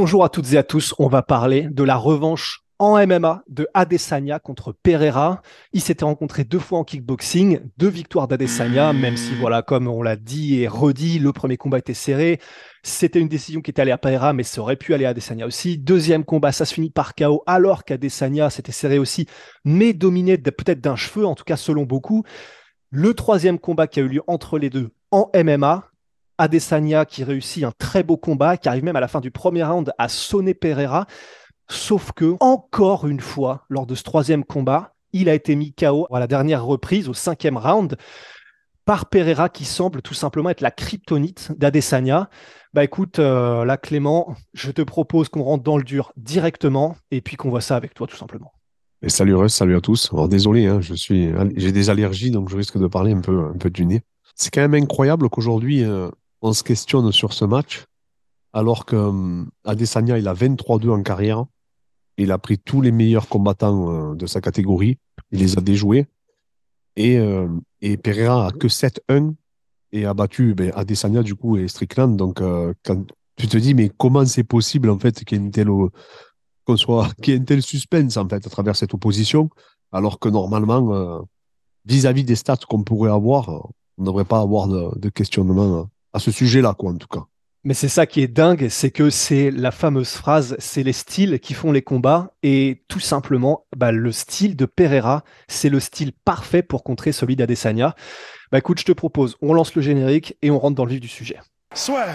[0.00, 0.94] Bonjour à toutes et à tous.
[1.00, 5.42] On va parler de la revanche en MMA de Adesanya contre Pereira.
[5.72, 10.00] Ils s'étaient rencontrés deux fois en kickboxing, deux victoires d'Adesanya, même si, voilà, comme on
[10.00, 12.38] l'a dit et redit, le premier combat était serré.
[12.84, 15.48] C'était une décision qui était allée à Pereira, mais ça aurait pu aller à Adesanya
[15.48, 15.78] aussi.
[15.78, 19.26] Deuxième combat, ça se finit par KO, alors qu'Adesanya s'était serré aussi,
[19.64, 22.22] mais dominé peut-être d'un cheveu, en tout cas selon beaucoup.
[22.90, 25.87] Le troisième combat qui a eu lieu entre les deux en MMA,
[26.38, 29.64] Adesanya qui réussit un très beau combat, qui arrive même à la fin du premier
[29.64, 31.06] round à sonner Pereira.
[31.68, 36.06] Sauf que, encore une fois, lors de ce troisième combat, il a été mis KO
[36.12, 37.96] à la dernière reprise, au cinquième round,
[38.84, 42.30] par Pereira, qui semble tout simplement être la kryptonite d'Adesanya.
[42.72, 47.20] Bah écoute, euh, là, Clément, je te propose qu'on rentre dans le dur directement et
[47.20, 48.52] puis qu'on voit ça avec toi, tout simplement.
[49.02, 50.10] Et salut Russ, salut à tous.
[50.12, 53.44] Alors désolé, hein, je suis, j'ai des allergies, donc je risque de parler un peu,
[53.54, 54.02] un peu du nez.
[54.34, 56.10] C'est quand même incroyable qu'aujourd'hui, euh,
[56.42, 57.84] on se questionne sur ce match,
[58.52, 61.44] alors que euh, Adesanya, il a 23-2 en carrière.
[62.16, 64.98] Il a pris tous les meilleurs combattants euh, de sa catégorie.
[65.30, 66.06] Il les a déjoués.
[66.96, 67.48] Et, euh,
[67.80, 69.34] et Pereira a que 7-1
[69.92, 72.16] et a battu ben, Adesanya, du coup, et Strickland.
[72.16, 72.74] Donc, euh,
[73.36, 75.90] tu te dis, mais comment c'est possible, en fait, qu'il y ait une
[76.64, 77.08] qu'on soit,
[77.60, 79.48] suspense, en fait, à travers cette opposition,
[79.92, 81.24] alors que normalement,
[81.86, 86.18] vis-à-vis des stats qu'on pourrait avoir, on ne devrait pas avoir de, de questionnement à
[86.18, 87.24] ce sujet-là, quoi, en tout cas.
[87.64, 91.40] Mais c'est ça qui est dingue, c'est que c'est la fameuse phrase, c'est les styles
[91.40, 96.12] qui font les combats, et tout simplement, bah, le style de Pereira, c'est le style
[96.12, 97.94] parfait pour contrer celui d'Adesanya.
[98.52, 101.00] Bah écoute, je te propose, on lance le générique et on rentre dans le vif
[101.00, 101.38] du sujet.
[101.74, 102.06] Soit.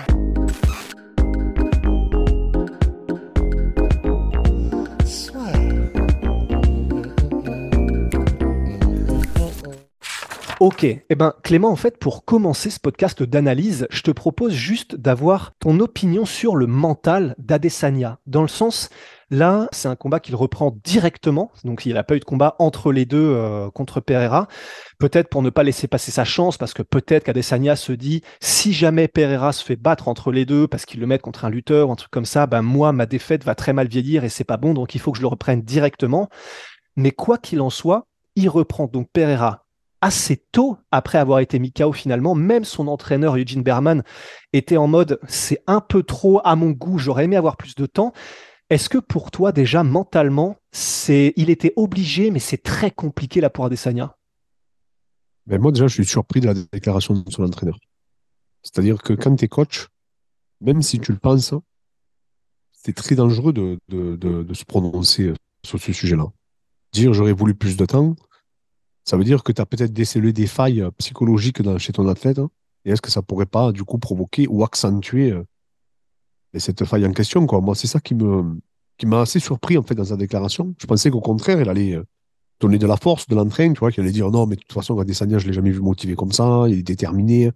[10.64, 14.96] Ok, eh ben Clément, en fait, pour commencer ce podcast d'analyse, je te propose juste
[14.96, 18.20] d'avoir ton opinion sur le mental d'Adesanya.
[18.28, 18.88] Dans le sens,
[19.30, 22.94] là, c'est un combat qu'il reprend directement, donc il n'a pas eu de combat entre
[22.94, 24.48] les deux euh, contre Pereira.
[25.00, 28.72] Peut-être pour ne pas laisser passer sa chance, parce que peut-être qu'Adesanya se dit, si
[28.72, 31.90] jamais Pereira se fait battre entre les deux, parce qu'il le met contre un lutteur
[31.90, 34.46] ou un truc comme ça, ben moi, ma défaite va très mal vieillir et c'est
[34.46, 36.30] pas bon, donc il faut que je le reprenne directement.
[36.96, 38.08] Mais quoi qu'il en soit,
[38.38, 39.63] il reprend donc Pereira
[40.04, 42.36] assez tôt après avoir été mis KO finalement.
[42.36, 44.04] Même son entraîneur Eugene Berman
[44.52, 47.86] était en mode c'est un peu trop à mon goût, j'aurais aimé avoir plus de
[47.86, 48.12] temps.
[48.70, 53.50] Est-ce que pour toi déjà mentalement, c'est il était obligé, mais c'est très compliqué là
[53.50, 54.18] pour Adesanya
[55.48, 57.80] ben Moi déjà, je suis surpris de la déclaration de son entraîneur.
[58.62, 59.88] C'est-à-dire que quand tu es coach,
[60.60, 61.54] même si tu le penses,
[62.74, 65.34] c'est très dangereux de, de, de se prononcer
[65.66, 66.26] sur ce sujet-là.
[66.92, 68.16] Dire j'aurais voulu plus de temps,
[69.06, 72.08] ça veut dire que tu as peut-être décelé des failles euh, psychologiques dans, chez ton
[72.08, 72.40] athlète.
[72.40, 72.50] Hein.
[72.86, 75.44] et est-ce que ça pourrait pas, du coup, provoquer ou accentuer euh,
[76.58, 77.62] cette faille en question quoi?
[77.62, 78.60] Moi, c'est ça qui me
[78.98, 80.76] qui m'a assez surpris en fait dans sa déclaration.
[80.80, 82.04] Je pensais qu'au contraire, il allait euh,
[82.60, 84.72] donner de la force, de l'entrain, tu vois, qu'il allait dire non, mais de toute
[84.72, 87.52] façon, Adesanya, je l'ai jamais vu motivé comme ça, il est déterminé.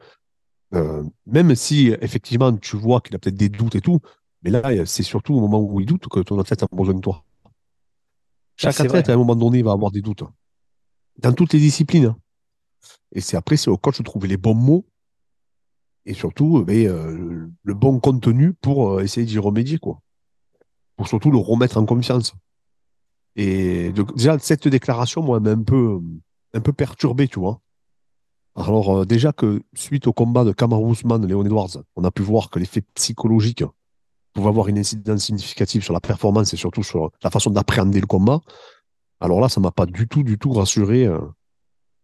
[1.25, 3.99] même si effectivement tu vois qu'il a peut-être des doutes et tout,
[4.41, 7.01] mais là, c'est surtout au moment où il doute que ton athlète a besoin de
[7.01, 7.23] toi.
[8.57, 10.23] Chaque athlète, à un moment donné, va avoir des doutes
[11.17, 12.15] dans toutes les disciplines.
[13.13, 14.85] Et c'est après, c'est au coach de trouver les bons mots
[16.07, 19.99] et surtout ben, euh, le bon contenu pour euh, essayer d'y remédier, quoi.
[20.95, 22.33] Pour surtout le remettre en confiance.
[23.35, 25.99] Et déjà, cette déclaration, moi, m'a un peu,
[26.53, 27.61] un peu perturbé, tu vois.
[28.55, 32.23] Alors, euh, déjà que suite au combat de Kamaru Usman, Léon Edwards, on a pu
[32.23, 33.63] voir que l'effet psychologique
[34.33, 38.07] pouvait avoir une incidence significative sur la performance et surtout sur la façon d'appréhender le
[38.07, 38.39] combat.
[39.19, 41.19] Alors là, ça m'a pas du tout, du tout rassuré euh,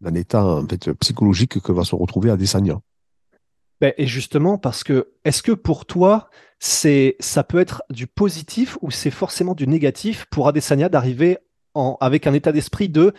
[0.00, 0.60] d'un état
[1.00, 2.80] psychologique que va se retrouver Adesanya.
[3.80, 8.78] Ben, et justement, parce que est-ce que pour toi, c'est ça peut être du positif
[8.82, 11.38] ou c'est forcément du négatif pour Adesanya d'arriver
[12.00, 13.12] avec un état d'esprit de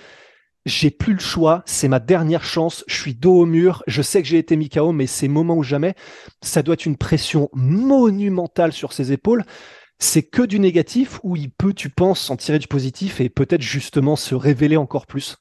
[0.65, 4.24] j'ai plus le choix, c'est ma dernière chance, je suis dos au mur, je sais
[4.24, 5.94] que j'ai été mis KO, mais c'est moment ou jamais.
[6.41, 9.45] Ça doit être une pression monumentale sur ses épaules
[10.00, 13.62] c'est que du négatif ou il peut, tu penses, s'en tirer du positif et peut-être
[13.62, 15.38] justement se révéler encore plus?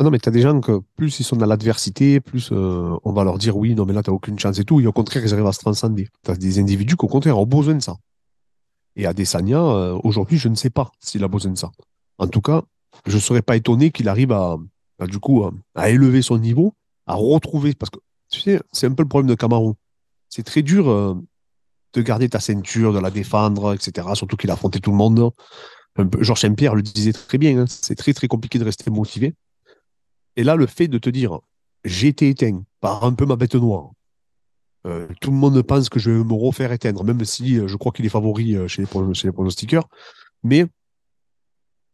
[0.00, 2.96] Ah non, mais tu as des gens que plus ils sont dans l'adversité, plus euh,
[3.02, 4.80] on va leur dire oui, non, mais là, tu aucune chance et tout.
[4.80, 6.08] Et au contraire, ils arrivent à se transcender.
[6.24, 7.96] Tu as des individus qui, au contraire, ont besoin de ça.
[8.94, 11.72] Et Adesanya, euh, aujourd'hui, je ne sais pas s'il a besoin de ça.
[12.18, 12.62] En tout cas,
[13.06, 14.56] je ne serais pas étonné qu'il arrive à,
[15.08, 15.44] du coup,
[15.74, 16.74] à, élever son niveau,
[17.06, 17.74] à retrouver.
[17.74, 17.98] Parce que,
[18.30, 19.76] tu sais, c'est un peu le problème de Camaro.
[20.28, 21.14] C'est très dur euh,
[21.94, 24.08] de garder ta ceinture, de la défendre, etc.
[24.14, 25.30] Surtout qu'il a affronté tout le monde.
[26.20, 27.58] Georges Saint-Pierre le disait très bien.
[27.58, 27.64] Hein.
[27.68, 29.34] c'est très, très compliqué de rester motivé.
[30.36, 31.40] Et là, le fait de te dire,
[31.84, 33.90] j'ai été éteint par un peu ma bête noire.
[34.86, 37.76] Euh, tout le monde pense que je vais me refaire éteindre, même si euh, je
[37.76, 39.88] crois qu'il est favori euh, chez, les, chez les pronostiqueurs.
[40.44, 40.66] Mais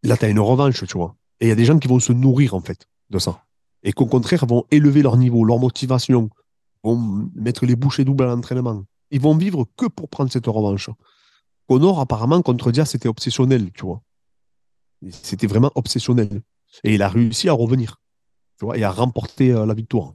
[0.03, 1.17] là, tu as une revanche, tu vois.
[1.41, 3.43] Et il y a des gens qui vont se nourrir, en fait, de ça.
[3.83, 6.29] Et qu'au contraire, vont élever leur niveau, leur motivation,
[6.83, 8.85] vont mettre les bouchées doubles à l'entraînement.
[9.15, 10.91] Ils vont vivre que pour prendre cette revanche.
[11.69, 14.03] Connor, apparemment, contre Dia, c'était obsessionnel, tu vois.
[15.09, 16.43] C'était vraiment obsessionnel.
[16.83, 18.01] Et il a réussi à revenir
[18.75, 20.13] et à remporter euh, la victoire.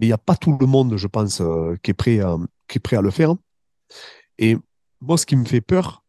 [0.00, 2.36] Mais il n'y a pas tout le monde, je pense, euh, qui, est prêt à,
[2.66, 3.32] qui est prêt à le faire.
[4.38, 4.56] Et
[5.00, 6.02] moi, ce qui me fait peur,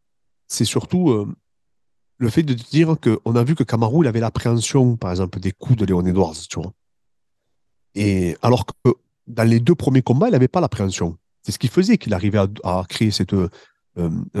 [0.48, 1.32] c'est surtout euh,
[2.16, 5.52] le fait de dire qu'on a vu que Camaro, il avait l'appréhension, par exemple, des
[5.52, 6.72] coups de Léon Edwards, tu vois.
[7.94, 8.72] Et alors que
[9.28, 11.16] dans les deux premiers combats, il n'avait pas l'appréhension.
[11.42, 13.34] C'est ce qui faisait qu'il arrivait à, créer cette.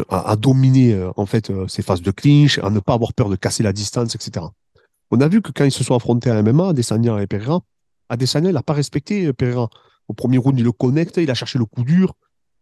[0.08, 3.62] à, dominer, en fait, ces phases de clinch, à ne pas avoir peur de casser
[3.62, 4.46] la distance, etc.
[5.10, 7.62] On a vu que quand ils se sont affrontés à MMA, Adesanya et Pereira,
[8.08, 9.68] Adesanya n'a pas respecté euh, Pereira.
[10.08, 12.14] Au premier round, il le connecte, il a cherché le coup dur,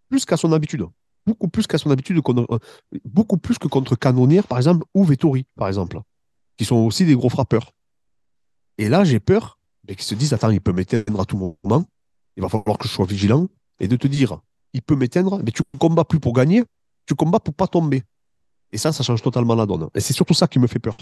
[0.08, 0.84] plus qu'à son habitude.
[1.26, 2.58] Beaucoup plus qu'à son habitude, euh,
[3.04, 6.00] beaucoup plus que contre Canonière, par exemple, ou Vettori, par exemple,
[6.56, 7.72] qui sont aussi des gros frappeurs.
[8.78, 11.84] Et là, j'ai peur qu'ils se disent Attends, il peut m'éteindre à tout moment,
[12.36, 13.48] il va falloir que je sois vigilant,
[13.80, 14.40] et de te dire
[14.72, 16.64] Il peut m'éteindre, mais tu combats plus pour gagner,
[17.06, 18.02] tu combats pour pas tomber.
[18.72, 19.88] Et ça, ça change totalement la donne.
[19.94, 20.96] Et c'est surtout ça qui me fait peur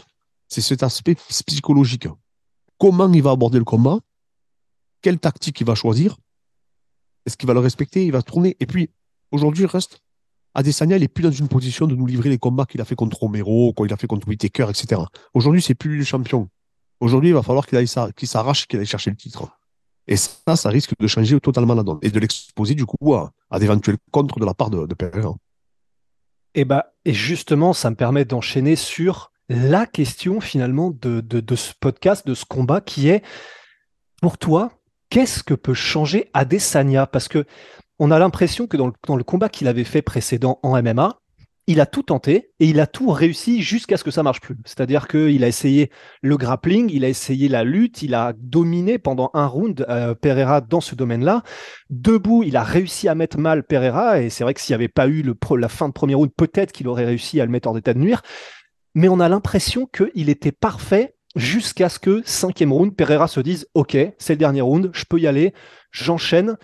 [0.49, 1.17] c'est cet aspect
[1.47, 2.09] psychologique.
[2.79, 3.99] Comment il va aborder le combat?
[5.03, 6.17] Quelle tactique il va choisir?
[7.26, 8.05] Est-ce qu'il va le respecter?
[8.05, 8.56] Il va tourner?
[8.61, 8.91] Et puis,
[9.32, 10.00] aujourd'hui, reste.
[10.55, 12.94] Adesanya, il n'est plus dans une position de nous livrer les combats qu'il a fait
[12.94, 15.03] contre Romero, qu'il a fait contre Whitaker, etc.
[15.32, 16.49] Aujourd'hui, c'est plus le champion.
[17.00, 19.49] Aujourd'hui, il va falloir qu'il s'arrache, qu'il aille chercher le titre.
[20.06, 23.33] Et ça, ça risque de changer totalement la donne et de l'exposer du coup à,
[23.59, 24.95] d'éventuels contres de la part de, de.
[26.56, 31.56] Et, eh bah, et justement, ça me permet d'enchaîner sur la question finalement de, de,
[31.56, 33.23] ce podcast, de ce combat, qui est
[34.21, 34.71] pour toi,
[35.11, 37.07] qu'est-ce que peut changer Adesanya?
[37.07, 37.45] Parce que
[37.99, 41.21] on a l'impression que dans le, dans le combat qu'il avait fait précédent en MMA,
[41.66, 44.56] il a tout tenté et il a tout réussi jusqu'à ce que ça marche plus.
[44.64, 45.90] C'est-à-dire qu'il a essayé
[46.22, 50.61] le grappling, il a essayé la lutte, il a dominé pendant un round euh, Pereira
[50.61, 51.43] dans ce domaine-là.
[51.90, 54.88] Debout, il a réussi à mettre mal Pereira et c'est vrai que s'il n'y avait
[54.88, 55.25] pas eu
[55.56, 57.99] la fin de premier round, peut-être qu'il aurait réussi à le mettre hors d'état de
[57.99, 58.22] nuire
[58.94, 63.66] mais on a l'impression qu'il était parfait jusqu'à ce que cinquième round, Pereira se dise
[63.75, 65.52] Ok, c'est le dernier round, je peux y aller,
[65.90, 66.56] j'enchaîne,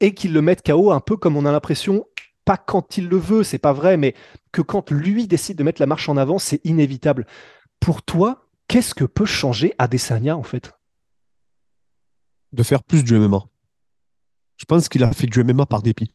[0.00, 2.04] et qu'il le mette KO un peu comme on a l'impression,
[2.48, 4.14] pas quand il le veut, c'est pas vrai, mais
[4.52, 7.26] que quand lui décide de mettre la marche en avant, c'est inévitable.
[7.78, 10.72] Pour toi, qu'est-ce que peut changer Adesanya en fait?
[12.54, 13.44] De faire plus du MMA.
[14.56, 16.10] Je pense qu'il a fait du MMA par dépit.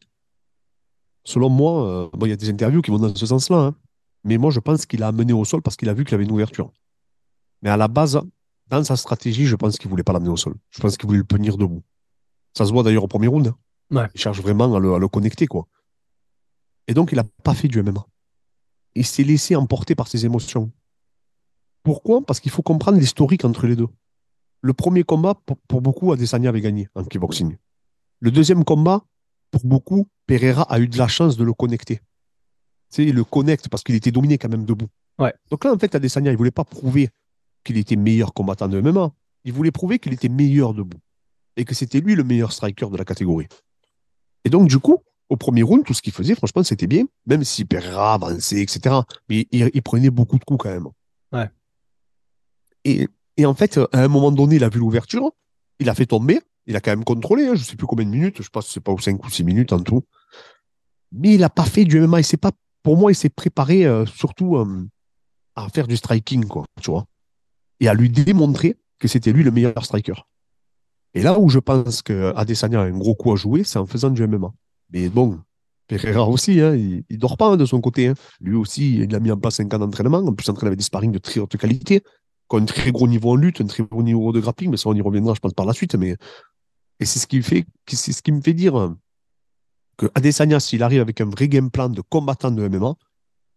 [1.22, 3.58] Selon moi, euh, il y a des interviews qui vont dans ce sens-là.
[3.58, 3.76] Hein.
[4.24, 6.24] Mais moi, je pense qu'il a amené au sol parce qu'il a vu qu'il avait
[6.24, 6.72] une ouverture.
[7.62, 8.20] Mais à la base,
[8.66, 10.56] dans sa stratégie, je pense qu'il ne voulait pas l'amener au sol.
[10.70, 11.84] Je pense qu'il voulait le tenir debout.
[12.54, 13.54] Ça se voit d'ailleurs au premier round.
[13.92, 14.08] Hein.
[14.16, 15.46] Il cherche vraiment à le, connecter.
[15.46, 15.68] quoi.
[16.88, 18.06] Et donc, il n'a pas fait du MMA.
[18.94, 20.70] Il s'est laissé emporter par ses émotions.
[21.82, 22.22] Pourquoi?
[22.22, 23.88] Parce qu'il faut comprendre l'historique entre les deux.
[24.60, 25.34] Le premier combat,
[25.68, 27.56] pour, beaucoup, Adesanya avait gagné en kickboxing.
[28.20, 29.04] Le deuxième combat,
[29.50, 32.00] pour beaucoup, Pereira a eu de la chance de le connecter
[33.02, 34.88] il le connecte parce qu'il était dominé quand même debout.
[35.50, 37.08] Donc là, en fait, Adesanya, il voulait pas prouver
[37.64, 39.10] qu'il était meilleur combattant de MMA.
[39.44, 40.98] Il voulait prouver qu'il était meilleur debout.
[41.56, 43.46] Et que c'était lui le meilleur striker de la catégorie.
[44.44, 47.44] Et donc, du coup, au premier round, tout ce qu'il faisait, franchement, c'était bien, même
[47.44, 48.96] si Pereira avançait, etc.
[49.28, 50.88] Mais il, prenait beaucoup de coups quand même.
[51.32, 51.50] Ouais.
[52.84, 55.32] Et, en fait, à un moment donné, il a vu l'ouverture,
[55.78, 58.04] il a fait tomber, il a quand même contrôlé, hein, je ne sais plus combien
[58.04, 60.02] de minutes, je pense que c'est pas 5 ou 6 minutes en tout.
[61.12, 62.52] Mais il n'a pas fait du MMA, il s'est pas
[62.84, 64.86] pour moi, il s'est préparé euh, surtout euh,
[65.56, 67.06] à faire du striking, quoi, tu vois,
[67.80, 70.14] et à lui démontrer que c'était lui le meilleur striker.
[71.14, 73.86] Et là où je pense que Adesanya a un gros coup à jouer, c'est en
[73.86, 74.52] faisant du MMA.
[74.94, 75.40] Mais bon,
[75.88, 78.06] Pereira aussi, hein, il, ne dort pas hein, de son côté.
[78.06, 78.14] Hein.
[78.40, 80.18] Lui aussi, il a mis en place un camp d'entraînement.
[80.18, 82.00] En plus, entraîné avec des sparring de très haute qualité,
[82.48, 84.88] qui un très gros niveau en lutte, un très gros niveau de grappling, mais ça,
[84.88, 85.96] on y reviendra, je pense, par la suite.
[85.96, 86.16] Mais...
[87.00, 88.94] Et c'est ce qui fait, c'est ce qui me fait dire
[89.96, 92.94] que Adesanya, s'il arrive avec un vrai game plan de combattant de MMA,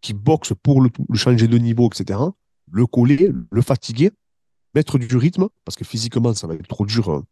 [0.00, 2.18] qui boxe pour le, changer de niveau, etc.,
[2.70, 4.10] le coller, le fatiguer,
[4.74, 7.22] mettre du rythme, parce que physiquement, ça va être trop dur.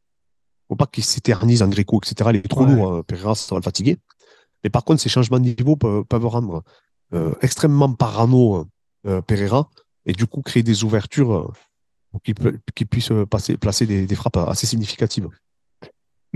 [0.68, 2.30] Faut pas qu'il s'éternise en gréco, etc.
[2.32, 3.02] Il est trop lourd, hein.
[3.06, 3.98] Pereira, ça va le fatiguer.
[4.64, 6.64] Mais par contre, ces changements de niveau peuvent, rendre
[7.14, 8.66] euh, extrêmement parano
[9.06, 9.70] euh, Pereira
[10.06, 11.52] et du coup créer des ouvertures euh,
[12.10, 15.28] pour qu'il puisse passer, placer des, frappes assez significatives.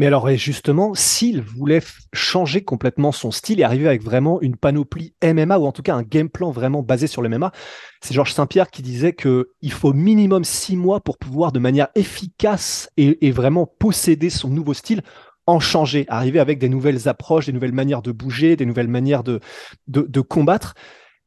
[0.01, 1.83] Mais alors, justement, s'il voulait
[2.15, 5.95] changer complètement son style et arriver avec vraiment une panoplie MMA ou en tout cas
[5.95, 7.53] un game plan vraiment basé sur le MMA,
[8.01, 12.89] c'est Georges Saint-Pierre qui disait qu'il faut minimum six mois pour pouvoir de manière efficace
[12.97, 15.03] et, vraiment posséder son nouveau style
[15.47, 19.23] en changer, arriver avec des nouvelles approches, des nouvelles manières de bouger, des nouvelles manières
[19.23, 19.41] de,
[19.87, 20.73] de, combattre.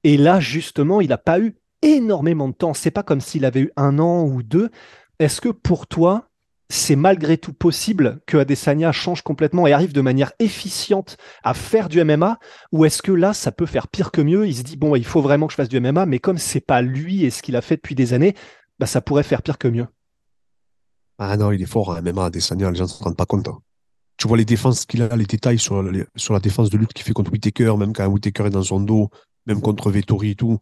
[0.04, 2.74] Et là, justement, il n'a pas eu énormément de temps.
[2.74, 4.72] C'est pas comme s'il avait eu un an ou deux.
[5.20, 6.32] Est-ce que pour toi,
[6.74, 11.88] c'est malgré tout possible que Adesanya change complètement et arrive de manière efficiente à faire
[11.88, 12.40] du MMA
[12.72, 14.48] ou est-ce que là ça peut faire pire que mieux?
[14.48, 16.62] Il se dit bon il faut vraiment que je fasse du MMA mais comme c'est
[16.62, 18.36] pas lui et ce qu'il a fait depuis des années
[18.80, 19.86] bah ça pourrait faire pire que mieux.
[21.20, 23.48] Ah non il est fort en MMA Adesanya les gens ne se rendent pas compte
[23.48, 23.60] hein.
[24.18, 27.14] tu vois les défenses qu'il a les détails sur, la défense de lutte qu'il fait
[27.14, 29.12] contre Whitaker même quand Whitaker est dans son dos
[29.46, 30.58] même contre Vettori et tout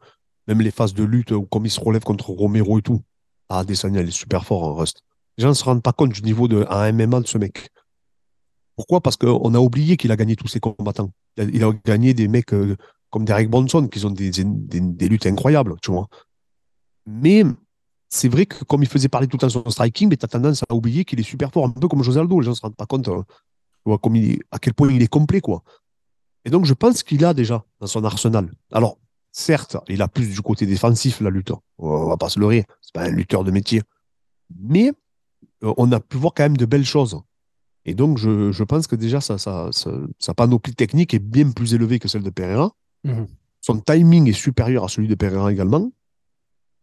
[0.47, 3.01] même les phases de lutte comme il se relève contre Romero et tout.
[3.47, 5.03] Ah Adesanya il est super fort en Rust
[5.37, 7.69] les gens ne se rendent pas compte du niveau de un MMA de ce mec.
[8.75, 9.01] Pourquoi?
[9.01, 11.11] Parce qu'on a oublié qu'il a gagné tous ses combattants.
[11.37, 12.75] Il a, gagné des mecs euh,
[13.09, 16.07] comme Derek Bronson qui ont des, luttes incroyables, tu vois.
[17.05, 17.43] Mais
[18.09, 20.27] c'est vrai que comme il faisait parler tout le temps son striking, mais tu as
[20.27, 22.39] tendance à oublier qu'il est super fort, un peu comme José Aldo.
[22.39, 23.25] Les gens ne se rendent pas compte hein.
[23.85, 24.15] comme
[24.51, 25.63] à quel point il est complet, quoi.
[26.43, 28.51] Et donc, je pense qu'il a déjà dans son arsenal.
[28.71, 28.97] Alors,
[29.31, 31.51] certes, il a plus du côté défensif, la lutte.
[31.77, 32.65] On va pas se leurrer.
[32.81, 33.81] C'est pas un lutteur de métier.
[34.59, 34.91] Mais
[35.61, 37.21] on a pu voir quand même de belles choses.
[37.85, 42.23] Et donc, je, pense que déjà, sa, panoplie technique est bien plus élevée que celle
[42.23, 42.71] de Pereira.
[43.03, 43.27] Mhm.
[43.61, 45.91] Son timing est supérieur à celui de Pereira également.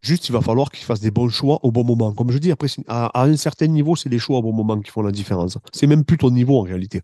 [0.01, 2.13] Juste, il va falloir qu'il fasse des bons choix au bon moment.
[2.13, 4.91] Comme je dis, après, à, un certain niveau, c'est les choix au bon moment qui
[4.91, 5.59] font la différence.
[5.73, 7.03] C'est même plus ton niveau en réalité.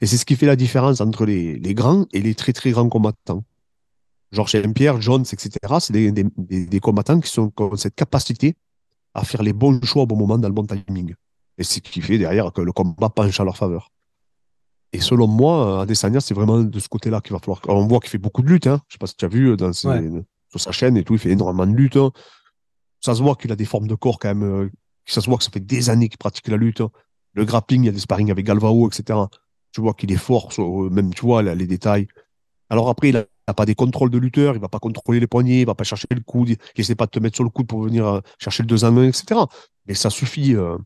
[0.00, 2.88] Et c'est ce qui fait la différence entre les, grands et les très très grands
[2.88, 3.44] combattants.
[4.32, 8.56] Georges Pierre, Jones, etc., c'est des, des, combattants qui, sont, qui ont cette capacité
[9.14, 11.14] à faire les bons choix au bon moment dans le bon timing.
[11.58, 13.90] Et c'est ce qui fait derrière que le combat penche à leur faveur.
[14.92, 17.60] Et selon moi, Adesanya, c'est vraiment de ce côté-là qu'il va falloir.
[17.68, 18.66] on voit qu'il fait beaucoup de luttes.
[18.66, 18.80] Hein.
[18.88, 21.18] Je sais pas si tu as vu euh, dans sur sa chaîne et tout, il
[21.18, 21.96] fait énormément de luttes.
[21.96, 22.10] Hein.
[23.00, 24.42] Ça se voit qu'il a des formes de corps quand même.
[24.42, 24.70] Euh,
[25.06, 26.82] ça se voit que ça fait des années qu'il pratique la lutte.
[26.82, 26.90] Hein.
[27.32, 29.18] Le grappling, il y a des sparring avec Galvao, etc.
[29.72, 30.52] Tu vois qu'il est fort,
[30.90, 32.06] même tu vois les détails.
[32.68, 35.26] Alors après, il a n'a pas des contrôles de lutteur, il va pas contrôler les
[35.26, 37.50] poignets, il va pas chercher le coude, il essaie pas de te mettre sur le
[37.50, 39.40] coude pour venir euh, chercher le deux en etc.
[39.86, 40.76] Mais ça suffit, euh,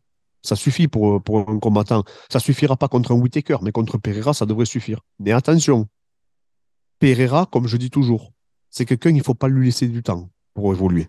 [0.42, 2.04] ça suffit pour, pour un combattant.
[2.30, 5.00] Ça suffira pas contre un Whitaker, mais contre Pereira, ça devrait suffire.
[5.18, 5.86] Mais attention,
[6.98, 8.32] Pereira, comme je dis toujours,
[8.70, 11.08] c'est quelqu'un, il faut pas lui laisser du temps pour évoluer.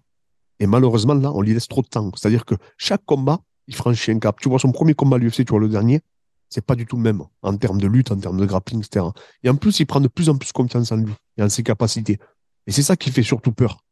[0.59, 2.11] Et malheureusement, là, on lui laisse trop de temps.
[2.15, 4.39] C'est-à-dire que chaque combat, il franchit un cap.
[4.39, 6.01] Tu vois son premier combat à l'UFC, tu vois le dernier,
[6.49, 9.05] c'est pas du tout le même en termes de lutte, en termes de grappling, etc.
[9.43, 11.63] Et en plus, il prend de plus en plus confiance en lui et en ses
[11.63, 12.19] capacités.
[12.65, 13.83] Et c'est ça qui fait surtout peur.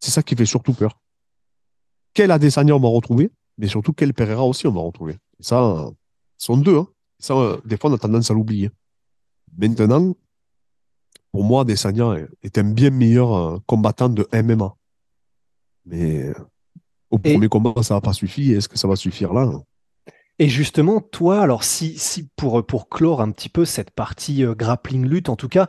[0.00, 1.00] C'est ça qui fait surtout peur.
[2.12, 5.14] Quel Adesanya on va retrouver, mais surtout quel Pereira aussi on va retrouver.
[5.40, 5.90] Et ça,
[6.38, 6.78] sont deux.
[6.78, 6.88] Hein.
[7.18, 8.70] Ça, euh, des fois, on a tendance à l'oublier.
[9.56, 10.14] Maintenant,
[11.32, 14.74] pour moi, Adesanya est un bien meilleur euh, combattant de MMA.
[15.86, 16.32] Mais
[17.10, 18.52] au premier combat, ça n'a pas suffi.
[18.52, 19.50] Est-ce que ça va suffire là?
[20.38, 24.54] Et justement, toi, alors si, si pour, pour clore un petit peu cette partie euh,
[24.54, 25.68] grappling lutte, en tout cas,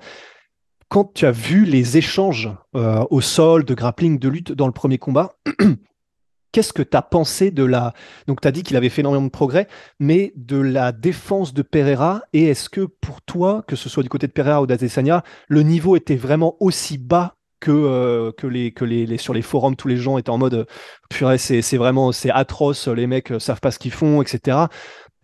[0.89, 4.73] quand tu as vu les échanges euh, au sol de grappling de lutte dans le
[4.73, 5.37] premier combat,
[6.51, 7.93] qu'est-ce que tu as pensé de la...
[8.27, 9.67] Donc tu as dit qu'il avait fait énormément de progrès,
[9.99, 14.09] mais de la défense de Pereira, et est-ce que pour toi, que ce soit du
[14.09, 18.71] côté de Pereira ou d'Adesanya, le niveau était vraiment aussi bas que, euh, que, les,
[18.71, 20.67] que les, sur les forums, tous les gens étaient en mode
[21.09, 24.67] purée, c'est vraiment c'est atroce, les mecs euh, savent pas ce qu'ils font, etc.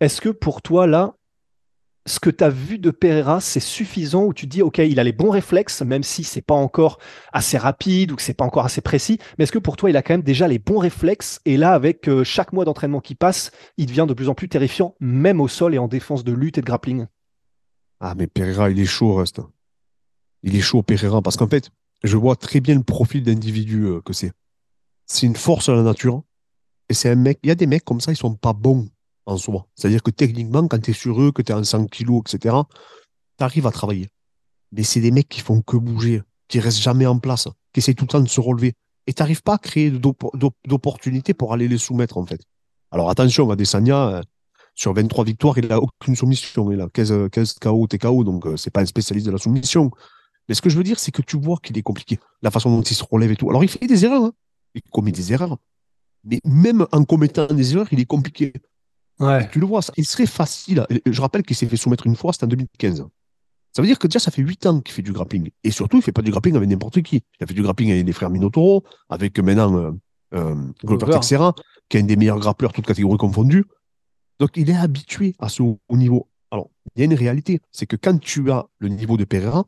[0.00, 1.14] Est-ce que pour toi, là,
[2.04, 5.04] ce que tu as vu de Pereira, c'est suffisant où tu dis, OK, il a
[5.04, 6.98] les bons réflexes, même si c'est pas encore
[7.32, 9.96] assez rapide ou que c'est pas encore assez précis, mais est-ce que pour toi, il
[9.96, 13.14] a quand même déjà les bons réflexes et là, avec euh, chaque mois d'entraînement qui
[13.14, 16.32] passe, il devient de plus en plus terrifiant, même au sol et en défense de
[16.32, 17.06] lutte et de grappling?
[18.00, 19.40] Ah, mais Pereira, il est chaud, Rust.
[20.42, 21.70] Il est chaud, Pereira, parce qu'en fait,
[22.02, 24.32] je vois très bien le profil d'individu euh, que c'est.
[25.06, 26.22] C'est une force de la nature.
[26.88, 27.38] Et c'est un mec.
[27.42, 28.88] Il y a des mecs comme ça, ils sont pas bons
[29.26, 29.66] en soi.
[29.74, 32.56] C'est-à-dire que techniquement, quand tu es sur eux, que tu es en 100 kilos, etc.,
[33.38, 34.08] tu arrives à travailler.
[34.72, 37.94] Mais c'est des mecs qui font que bouger, qui restent jamais en place, qui essayent
[37.94, 38.74] tout le temps de se relever.
[39.06, 42.40] Et tu n'arrives pas à créer d'opportunités pour aller les soumettre, en fait.
[42.90, 44.22] Alors attention, Adesanya, euh,
[44.74, 46.70] sur 23 victoires, il n'a aucune soumission.
[46.70, 49.90] Il a 15, 15 KO, TKO, donc euh, c'est pas un spécialiste de la soumission.
[50.48, 52.70] Mais ce que je veux dire, c'est que tu vois qu'il est compliqué, la façon
[52.70, 53.48] dont il se relève et tout.
[53.48, 54.32] Alors, il fait des erreurs, hein.
[54.74, 55.56] il commet des erreurs.
[56.24, 58.52] Mais même en commettant des erreurs, il est compliqué.
[59.18, 59.48] Ouais.
[59.50, 60.86] Tu le vois, ça, il serait facile.
[61.06, 63.06] Je rappelle qu'il s'est fait soumettre une fois, c'était en 2015.
[63.74, 65.50] Ça veut dire que déjà, ça fait 8 ans qu'il fait du grappling.
[65.64, 67.22] Et surtout, il fait pas du grappling avec n'importe qui.
[67.40, 69.92] Il a fait du grappling avec les frères Minotauro, avec maintenant euh,
[70.34, 71.20] euh, Glover
[71.88, 73.64] qui est un des meilleurs grappleurs, toutes catégories confondues.
[74.38, 76.28] Donc, il est habitué à ce haut niveau.
[76.50, 79.66] Alors, il y a une réalité, c'est que quand tu as le niveau de Pereira,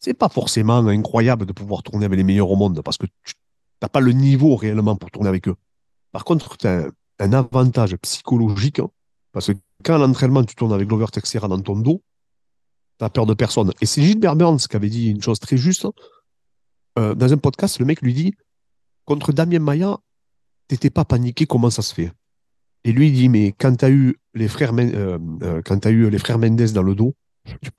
[0.00, 3.34] c'est pas forcément incroyable de pouvoir tourner avec les meilleurs au monde, parce que tu
[3.82, 5.56] n'as pas le niveau réellement pour tourner avec eux.
[6.12, 6.88] Par contre, tu as
[7.18, 8.88] un, avantage psychologique, hein,
[9.32, 9.52] parce que
[9.84, 12.02] quand à l'entraînement, tu tournes avec Glover Teixeira dans ton dos,
[13.00, 13.72] tu peur de personne.
[13.80, 15.84] Et c'est Gilbert Burns qui avait dit une chose très juste.
[15.84, 15.92] hein.
[16.98, 18.34] Euh, dans un podcast, le mec lui dit
[19.04, 19.98] Contre Damien Maya,
[20.66, 22.12] t'étais pas paniqué, comment ça se fait?
[22.84, 26.18] Et lui, il dit Mais quand tu as eu les frères, euh, euh, eu les
[26.18, 27.14] frères Mendes dans le dos,
[27.62, 27.70] tu,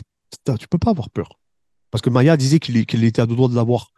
[0.57, 1.39] tu peux pas avoir peur.
[1.91, 3.91] Parce que Maya disait qu'il était à deux doigts de l'avoir.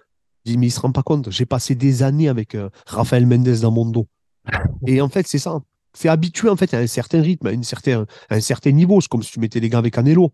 [0.45, 3.25] Il dit Mais il se rend pas compte, j'ai passé des années avec euh, Raphaël
[3.25, 4.07] Mendes dans mon dos.
[4.87, 5.59] Et en fait, c'est ça.
[5.93, 9.01] C'est habitué en fait à un certain rythme, à, une certain, à un certain niveau.
[9.01, 10.31] C'est comme si tu mettais les gars avec Canelo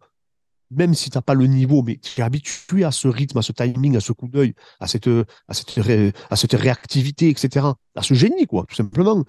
[0.70, 3.42] même si tu n'as pas le niveau, mais tu es habitué à ce rythme, à
[3.42, 7.68] ce timing, à ce coup d'œil, à cette, à, cette ré- à cette réactivité, etc.
[7.96, 9.24] À ce génie, quoi, tout simplement.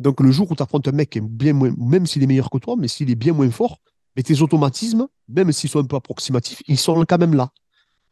[0.00, 2.26] Donc, le jour où tu affrontes un mec qui est bien moins, même s'il est
[2.26, 3.78] meilleur que toi, mais s'il est bien moins fort,
[4.16, 7.50] mais tes automatismes, même s'ils sont un peu approximatifs, ils sont quand même là.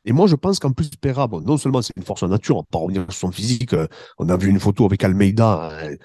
[0.05, 2.57] Et moi, je pense qu'en plus, Pera, bon, non seulement c'est une force en nature,
[2.57, 3.87] on peut pas revenir sur son physique, euh,
[4.19, 5.71] on a vu une photo avec Almeida.
[5.73, 5.97] euh,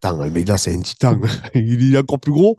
[0.00, 1.20] Putain, Almeida, c'est un titan.
[1.54, 2.58] il est encore plus gros.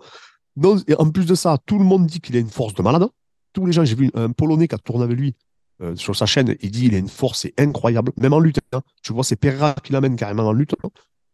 [0.88, 3.08] Et en plus de ça, tout le monde dit qu'il a une force de malade.
[3.54, 5.36] Tous les gens, j'ai vu un Polonais qui a tourné avec lui
[5.82, 8.60] euh, sur sa chaîne, il dit il a une force c'est incroyable, même en lutte.
[8.74, 8.82] hein.
[9.02, 10.76] Tu vois, c'est Pereira qui l'amène carrément en lutte.
[10.84, 10.90] hein.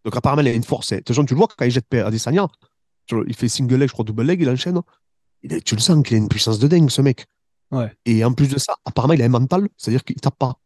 [0.05, 0.93] Donc apparemment, il a une force.
[0.93, 0.99] hein.
[1.05, 1.87] De tu le vois quand il jette
[3.07, 4.81] tu vois, il fait single leg, je crois double leg, il enchaîne.
[5.65, 7.25] Tu le sens qu'il a une puissance de dingue, ce mec.
[7.71, 7.91] Ouais.
[8.05, 10.59] Et en plus de ça, apparemment, il a un mental, c'est-à-dire qu'il tape pas.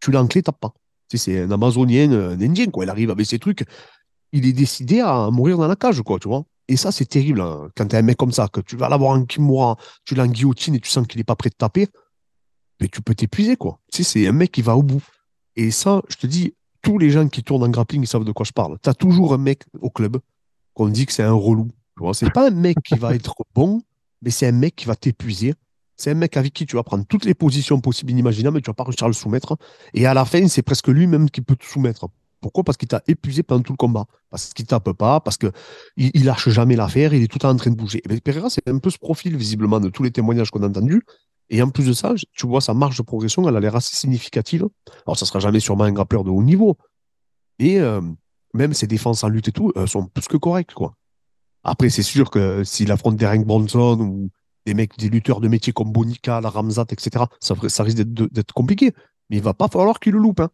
[0.00, 0.74] Tu l'as en clé, il tape pas.
[1.08, 2.84] Tu sais, c'est un Amazonien, un Indien, quoi.
[2.84, 3.64] Il arrive avec ses trucs.
[4.32, 6.44] Il est décidé à mourir dans la cage, quoi, tu vois.
[6.68, 7.68] Et ça, c'est terrible, hein.
[7.76, 10.22] quand tu as un mec comme ça, que tu vas l'avoir en kimura, tu l'as
[10.22, 11.88] en guillotine et tu sens qu'il n'est pas prêt de taper,
[12.80, 13.80] mais tu peux t'épuiser, quoi.
[13.92, 15.02] Tu sais, c'est un mec qui va au bout.
[15.56, 18.32] Et ça, je te dis, tous les gens qui tournent en grappling, ils savent de
[18.32, 18.78] quoi je parle.
[18.82, 20.18] Tu as toujours un mec au club
[20.74, 21.68] qu'on dit que c'est un relou.
[21.96, 23.82] Tu vois, c'est pas un mec qui va être bon,
[24.22, 25.54] mais c'est un mec qui va t'épuiser.
[26.00, 28.70] C'est un mec avec qui tu vas prendre toutes les positions possibles inimaginables, mais tu
[28.70, 29.58] vas pas réussir à le soumettre.
[29.92, 32.08] Et à la fin, c'est presque lui-même qui peut te soumettre.
[32.40, 32.64] Pourquoi?
[32.64, 34.06] Parce qu'il t'a épuisé pendant tout le combat.
[34.30, 35.52] Parce qu'il tape pas, parce que
[35.98, 38.00] il, lâche jamais l'affaire, il est tout le temps en train de bouger.
[38.02, 40.68] Et ben, Pereira, c'est un peu ce profil, visiblement, de tous les témoignages qu'on a
[40.68, 41.02] entendus.
[41.50, 43.94] Et en plus de ça, tu vois, sa marge de progression, elle a l'air assez
[43.94, 44.66] significative.
[45.06, 46.78] Alors, ça sera jamais sûrement un grappleur de haut niveau.
[47.58, 48.00] Et euh,
[48.54, 50.72] même ses défenses en lutte et tout euh, sont plus que correctes.
[51.62, 54.30] Après, c'est sûr que s'il affronte Derek Bronson ou
[54.66, 58.92] des mecs, des lutteurs de métier comme Bonica, la Ramzat, etc., ça, risque d'être- compliqué.
[59.30, 60.40] Mais il va pas falloir qu'il le loupe.
[60.40, 60.50] hein.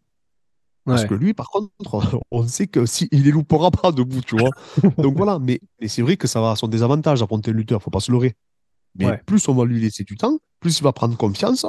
[0.85, 1.69] Parce que lui, par contre,
[2.31, 4.51] on sait que s'il les loupera pas debout, tu vois.
[4.97, 7.81] Donc voilà, mais, mais c'est vrai que ça va à son désavantage affronter le lutteur,
[7.83, 8.35] faut pas se leurrer.
[8.95, 9.21] Mais Ouais.
[9.25, 11.65] plus on va lui laisser du temps, plus il va prendre confiance,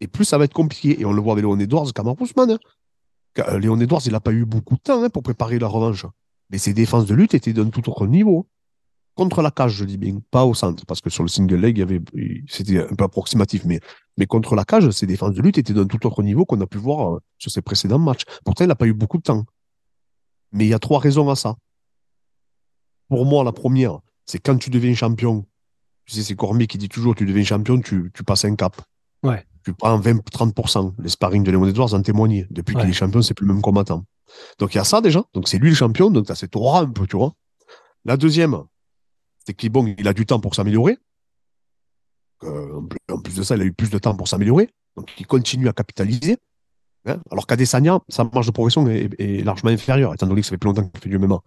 [0.00, 1.00] et plus ça va être compliqué.
[1.00, 2.52] Et on le voit avec Léon Edwards, Kamar Ousmane.
[2.52, 2.58] hein.
[3.48, 6.06] Euh, Léon Edwards, il n'a pas eu beaucoup de temps hein, pour préparer la revanche.
[6.50, 8.46] Mais ses défenses de lutte étaient d'un tout autre niveau.
[9.14, 11.76] Contre la cage, je dis bien, pas au centre, parce que sur le single leg,
[11.76, 13.78] il y avait, il- c'était un peu approximatif, mais,
[14.16, 16.66] mais contre la cage, ses défenses de lutte étaient d'un tout autre niveau qu'on a
[16.66, 18.22] pu voir euh, sur ses précédents matchs.
[18.44, 19.44] Pourtant, il n'a pas eu beaucoup de temps.
[20.52, 21.56] Mais il y a trois raisons à ça.
[23.08, 25.44] Pour moi, la première, c'est quand tu deviens champion.
[26.06, 28.80] Tu sais, c'est Cormier qui dit toujours, tu deviens champion, tu, tu passes un cap.
[29.22, 29.44] Ouais.
[29.64, 30.94] Tu prends 20-30%.
[30.98, 32.46] Les sparring de Léon Edwards en témoignaient.
[32.50, 32.80] Depuis Ouais.
[32.82, 34.04] qu'il est champion, c'est plus le même combattant.
[34.58, 35.22] Donc il y a ça déjà.
[35.34, 37.34] Donc c'est lui le champion, donc tu as cette aura un peu, tu vois.
[38.04, 38.56] La deuxième,
[39.44, 40.98] c'est qu'il il a du temps pour s'améliorer.
[42.42, 44.68] En plus- de ça, il a eu plus de temps pour s'améliorer.
[44.96, 46.38] Donc il continue à capitaliser.
[47.06, 47.20] Hein.
[47.30, 50.68] Alors qu'Adesanya, sa marge de progression est, largement inférieure, étant donné que ça fait plus
[50.68, 51.40] longtemps qu'il fait du MMA.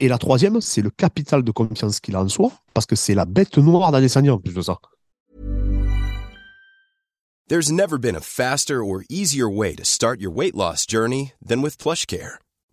[0.00, 3.14] Et la troisième, c'est le capital de confiance qu'il a en soi, parce que c'est
[3.14, 4.78] la bête noire d'Adesanya en plus de ça.
[7.46, 11.60] There's never been a faster or easier way to start your weight loss journey than
[11.60, 12.38] with PlushCare.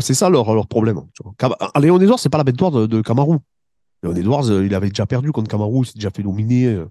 [0.00, 1.02] C'est ça leur, leur problème.
[1.14, 1.32] Tu vois.
[1.38, 3.02] Cam- ah, Léon Edwards, c'est pas la bête noire de, de.
[4.02, 6.66] Léon Edwards, euh, il avait déjà perdu contre Kamaru, il s'est déjà fait dominer.
[6.66, 6.86] euh.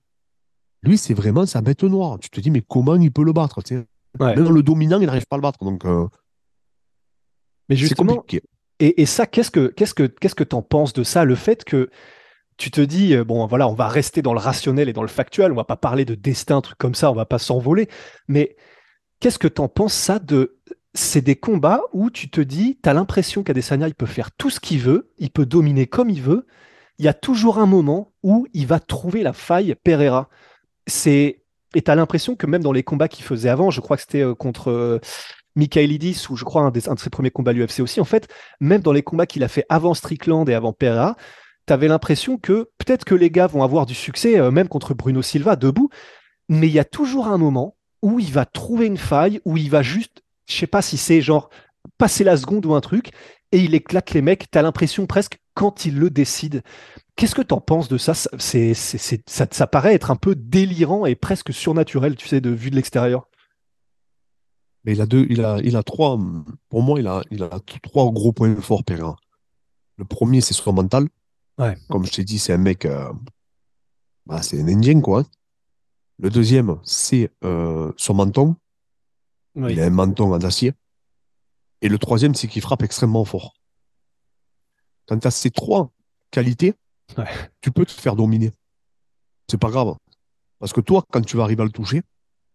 [0.83, 2.17] Lui, c'est vraiment sa bête noire.
[2.19, 3.85] Tu te dis, mais comment il peut le battre tu sais?
[4.19, 4.35] Ouais.
[4.35, 5.63] Même le dominant, il n'arrive pas à le battre.
[5.63, 6.07] Donc, euh,
[7.69, 8.43] Mais justement, compliqué.
[8.79, 11.89] Et, ça, qu'est-ce que qu'est-ce que qu'est-ce que t'en penses de ça Le fait que
[12.57, 15.51] tu te dis bon voilà, on va rester dans le rationnel et dans le factuel,
[15.51, 17.89] on va pas parler de destin, truc comme ça, on va pas s'envoler.
[18.27, 18.55] Mais
[19.19, 20.57] qu'est-ce que t'en penses ça de
[20.97, 24.49] c'est des combats où tu te dis, tu as l'impression qu'Adesanya, il peut faire tout
[24.49, 26.47] ce qu'il veut, il peut dominer comme il veut.
[26.97, 30.29] Il y a toujours un moment où il va trouver la faille Pereira.
[30.87, 31.43] C'est
[31.75, 34.01] et tu as l'impression que même dans les combats qu'il faisait avant, je crois que
[34.01, 34.99] c'était euh, contre euh,
[35.55, 38.27] Michaelidis ou je crois un, de ses premiers combats à l'UFC aussi, en fait,
[38.59, 41.15] même dans les combats qu'il a fait avant Strickland et avant Pereira,
[41.67, 44.95] tu avais l'impression que peut-être que les gars vont avoir du succès, euh, même contre
[44.95, 45.89] Bruno Silva, debout,
[46.49, 49.69] mais il y a toujours un moment où il va trouver une faille, où il
[49.69, 51.49] va juste, je sais pas si c'est genre
[51.97, 53.11] passer la seconde ou un truc,
[53.51, 56.63] et il éclate les mecs, tu as l'impression presque quand il le décide.
[57.15, 58.13] Qu'est-ce que tu en penses de ça?
[58.13, 62.69] C'est, ça, ça paraît être un peu délirant et presque surnaturel, tu sais, de vue
[62.69, 63.27] de l'extérieur.
[64.83, 66.19] Mais il a deux, il a, il a trois,
[66.69, 69.15] pour moi, il a, il a trois gros points forts, Pereira.
[69.97, 71.07] Le premier, c'est son mental.
[71.57, 71.75] Ouais.
[71.89, 73.11] Comme je t'ai dit, c'est un mec, euh,
[74.25, 75.23] bah, c'est un Indien, quoi.
[76.19, 78.55] Le deuxième, c'est euh, son menton.
[79.57, 80.73] Il a un menton en acier.
[81.81, 83.53] Et le troisième, c'est qu'il frappe extrêmement fort.
[85.07, 85.91] Quand tu as ces trois
[86.31, 86.75] qualités,
[87.61, 88.51] tu peux te faire dominer.
[89.49, 89.95] C'est pas grave.
[90.59, 92.03] Parce que toi, quand tu vas arriver à le toucher,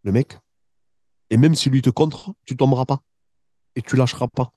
[0.02, 0.38] le mec,
[1.30, 3.02] et même si lui te contre, tu tomberas pas.
[3.74, 4.52] Et tu lâcheras pas.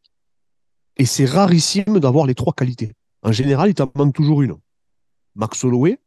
[0.97, 2.93] Et c'est rarissime d'avoir les trois qualités.
[3.21, 4.58] En général, il t'en manque toujours une.
[5.36, 5.99] Max Holloway,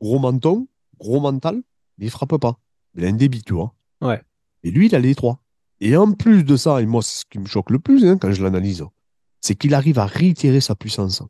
[0.00, 1.62] gros menton, gros mental,
[1.98, 2.58] mais il frappe pas.
[2.94, 3.74] Il a un débit, tu vois.
[4.00, 4.22] Ouais.
[4.62, 5.40] Et lui, il a les trois.
[5.80, 8.18] Et en plus de ça, et moi, c'est ce qui me choque le plus hein,
[8.18, 8.84] quand je l'analyse,
[9.40, 11.22] c'est qu'il arrive à réitérer sa puissance.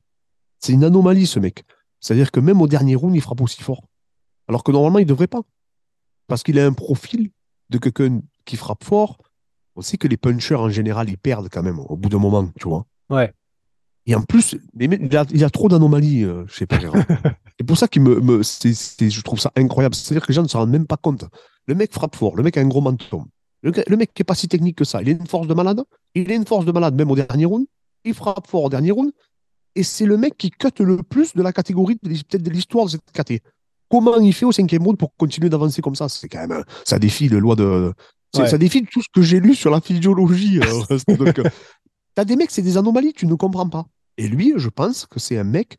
[0.58, 1.64] C'est une anomalie, ce mec.
[2.00, 3.82] C'est-à-dire que même au dernier round, il frappe aussi fort.
[4.48, 5.42] Alors que normalement, il ne devrait pas.
[6.26, 7.30] Parce qu'il a un profil
[7.70, 9.18] de quelqu'un qui frappe fort.
[9.76, 12.50] On sait que les punchers, en général, ils perdent quand même au bout d'un moment,
[12.58, 12.86] tu vois.
[13.10, 13.32] Ouais.
[14.06, 16.98] Et en plus, il y a, trop d'anomalies euh, chez Pereira.
[17.58, 19.94] c'est pour ça que me, je trouve ça incroyable.
[19.94, 21.26] C'est-à-dire que les gens ne s'en rendent même pas compte.
[21.66, 23.26] Le mec frappe fort, le mec a un gros menton.
[23.70, 25.82] Le, mec qui n'est pas si technique que ça, il a une force de malade.
[26.14, 27.66] Il a une force de malade même au dernier round.
[28.04, 29.10] Il frappe fort au dernier round
[29.74, 32.90] et c'est le mec qui cut le plus de la catégorie, peut-être de l'histoire de
[32.90, 33.42] cette catégorie.
[33.90, 36.08] Comment il fait au cinquième round pour continuer d'avancer comme ça?
[36.08, 37.92] C'est quand même, ça défie le loi de,
[38.32, 40.60] ça défie tout ce que j'ai lu sur la physiologie.
[40.60, 41.44] Euh, donc, euh,
[42.14, 43.86] t'as des mecs, c'est des anomalies, tu ne comprends pas.
[44.16, 45.78] Et lui, je pense que c'est un mec,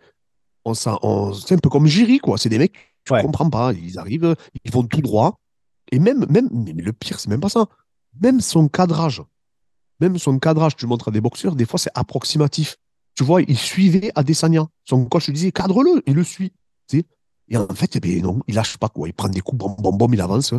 [0.65, 0.73] on,
[1.03, 2.37] on c'est un peu comme Jiri, quoi.
[2.37, 2.73] C'est des mecs,
[3.05, 3.73] tu ne comprends pas.
[3.73, 5.39] Ils arrivent, ils vont tout droit.
[5.91, 7.67] Et même, même, mais le pire, c'est même pas ça.
[8.21, 9.23] Même son cadrage,
[9.99, 12.77] même son cadrage, tu montres à des boxeurs, des fois, c'est approximatif
[13.19, 14.65] tu vois, il suivait Adesanya.
[14.85, 16.53] Son coach lui disait cadre-le, il le suit.
[16.93, 19.09] Et en fait, eh ben, non, il lâche pas quoi.
[19.09, 20.53] Il prend des coups, bom, bom, bom, il avance.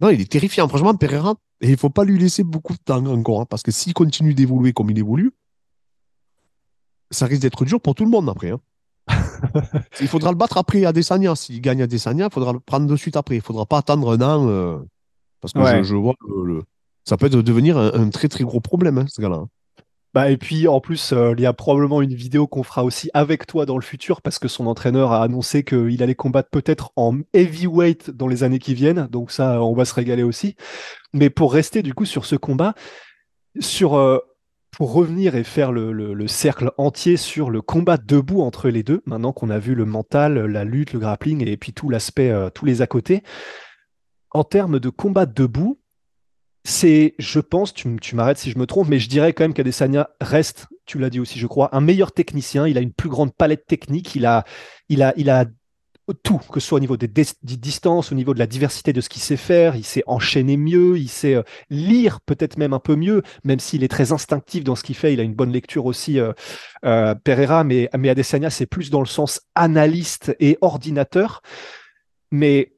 [0.00, 0.68] Non, il est terrifiant.
[0.68, 3.72] Franchement, Pereira, et il faut pas lui laisser beaucoup de temps encore, hein, parce que
[3.72, 5.32] s'il continue d'évoluer comme il évolue,
[7.10, 8.50] ça risque d'être dur pour tout le monde après.
[8.50, 8.60] Hein.
[10.00, 11.34] Il faudra le battre après Adesanya.
[11.34, 13.36] S'il gagne Adesanya, il faudra le prendre de suite après.
[13.36, 14.78] Il faudra pas attendre un an, euh,
[15.40, 16.62] parce que je, vois le,
[17.04, 19.44] ça peut devenir un, très très gros problème, hein, ce gars-là.
[20.12, 23.10] Bah, et puis en plus, euh, il y a probablement une vidéo qu'on fera aussi
[23.14, 26.90] avec toi dans le futur parce que son entraîneur a annoncé qu'il allait combattre peut-être
[26.96, 29.06] en heavyweight dans les années qui viennent.
[29.06, 30.56] Donc ça, on va se régaler aussi.
[31.12, 32.74] Mais pour rester du coup sur ce combat,
[33.60, 34.18] sur euh,
[34.80, 39.30] pour revenir et faire le, cercle entier sur le combat debout entre les deux, maintenant
[39.30, 42.64] qu'on a vu le mental, la lutte, le grappling et puis tout l'aspect, euh, tous
[42.64, 43.22] les à côté.
[44.30, 45.78] En termes de combat debout,
[46.64, 50.08] c'est, je pense, tu, m'arrêtes si je me trompe, mais je dirais quand même qu'Adesanya
[50.18, 52.66] reste, tu l'as dit aussi, je crois, un meilleur technicien.
[52.66, 54.14] Il a une plus grande palette technique.
[54.14, 54.46] Il a,
[54.88, 55.44] il a, il a
[56.12, 57.08] tout, que ce soit au niveau des,
[57.42, 59.76] distances, au niveau de la diversité de ce qu'il sait faire.
[59.76, 63.84] Il sait enchaîner mieux, il sait euh, lire peut-être même un peu mieux, même s'il
[63.84, 65.12] est très instinctif dans ce qu'il fait.
[65.12, 66.32] Il a une bonne lecture aussi, euh,
[66.84, 71.42] euh, Pereira, mais, mais Adesanya, c'est plus dans le sens analyste et ordinateur.
[72.30, 72.76] Mais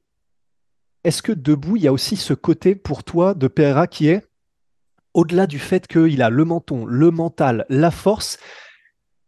[1.05, 4.27] est-ce que debout, il y a aussi ce côté pour toi de Pereira qui est,
[5.15, 8.39] au-delà du fait qu'il a le menton, le mental, la force,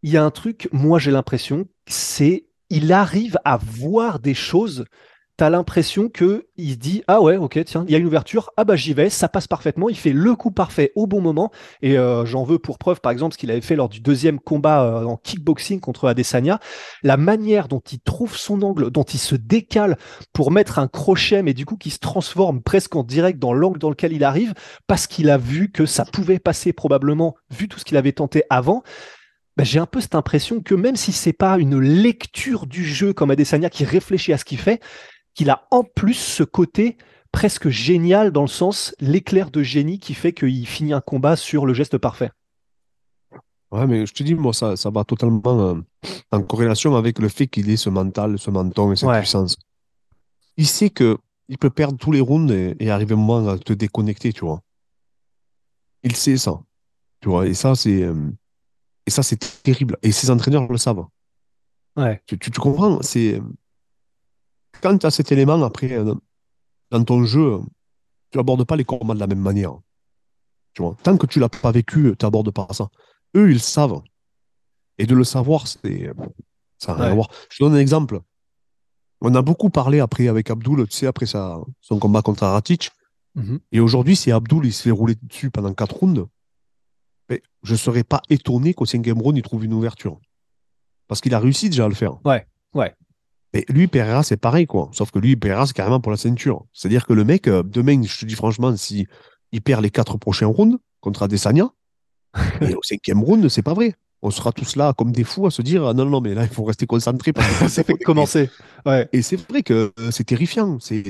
[0.02, 4.84] il y a un truc, moi j'ai l'impression, c'est il arrive à voir des choses
[5.36, 8.64] t'as l'impression que il dit ah ouais ok tiens il y a une ouverture ah
[8.64, 11.50] bah j'y vais ça passe parfaitement il fait le coup parfait au bon moment.
[11.82, 14.38] Et euh, j'en veux pour preuve par exemple ce qu'il avait fait lors du deuxième
[14.38, 16.60] combat euh, en kickboxing contre Adesanya.
[17.02, 19.96] La manière dont il trouve son angle dont il se décale
[20.32, 23.78] pour mettre un crochet mais du coup qui se transforme presque en direct dans l'angle
[23.78, 24.54] dans lequel il arrive
[24.86, 28.44] parce qu'il a vu que ça pouvait passer probablement vu tout ce qu'il avait tenté
[28.50, 28.82] avant
[29.56, 33.12] bah, j'ai un peu cette impression que même si c'est pas une lecture du jeu
[33.12, 34.82] comme Adesanya qui réfléchit à ce qu'il fait,
[35.34, 36.96] qu'il a en plus ce côté
[37.32, 41.66] presque génial dans le sens l'éclair de génie qui fait qu'il finit un combat sur
[41.66, 42.30] le geste parfait.
[43.72, 45.74] Ouais, mais je te dis, moi, ça, ça va totalement euh,
[46.30, 49.18] en corrélation avec le fait qu'il ait ce mental, ce menton et cette Ouais.
[49.18, 49.56] puissance.
[50.56, 53.58] Il sait que il peut perdre tous les rounds et, et arriver un moment à
[53.58, 54.60] te déconnecter, tu vois.
[56.04, 56.60] Il sait ça,
[57.20, 57.46] tu vois.
[57.48, 58.14] Et ça, c'est euh,
[59.06, 59.96] et ça, c'est terrible.
[60.02, 61.06] Et ses entraîneurs le savent.
[61.96, 62.20] Ouais.
[62.26, 63.00] Tu, tu, tu comprends?
[63.02, 63.40] C'est
[64.82, 66.14] quand tu as cet élément après euh,
[66.90, 67.60] dans ton jeu,
[68.30, 69.74] tu n'abordes pas les combats de la même manière.
[70.72, 70.96] Tu vois?
[71.02, 72.88] Tant que tu l'as pas vécu, tu n'abordes pas ça.
[73.36, 74.00] Eux, ils le savent.
[74.98, 76.10] Et de le savoir, c'est
[76.78, 77.14] ça n'a rien à Ouais.
[77.14, 77.30] voir.
[77.50, 78.20] Je te donne un exemple.
[79.20, 82.90] On a beaucoup parlé après avec Abdul, tu sais, après sa, son combat contre Aratic.
[83.36, 83.60] Mhm.
[83.72, 86.26] Et aujourd'hui, si Abdul il se fait rouler dessus pendant quatre rounds,
[87.30, 90.20] je ne serais pas étonné qu'au cinquième round, il trouve une ouverture.
[91.08, 92.18] Parce qu'il a réussi déjà à le faire.
[92.24, 92.94] Ouais, ouais.
[93.52, 94.90] Mais lui, Pereira, c'est pareil, quoi.
[94.92, 96.66] Sauf que lui, Pereira, c'est carrément pour la ceinture.
[96.72, 99.06] C'est-à-dire que le mec, euh, demain, je te dis franchement, si
[99.52, 101.70] il perd les quatre prochains rounds contre Adesanya,
[102.60, 103.94] et au cinquième round, c'est pas vrai.
[104.22, 106.42] On sera tous là comme des fous à se dire, ah non, non, mais là,
[106.42, 107.32] il faut rester concentré.
[107.32, 108.50] Parce que Ça fait commencer.
[108.84, 109.08] Ouais.
[109.12, 110.78] et c'est vrai que euh, c'est terrifiant.
[110.80, 111.04] C'est...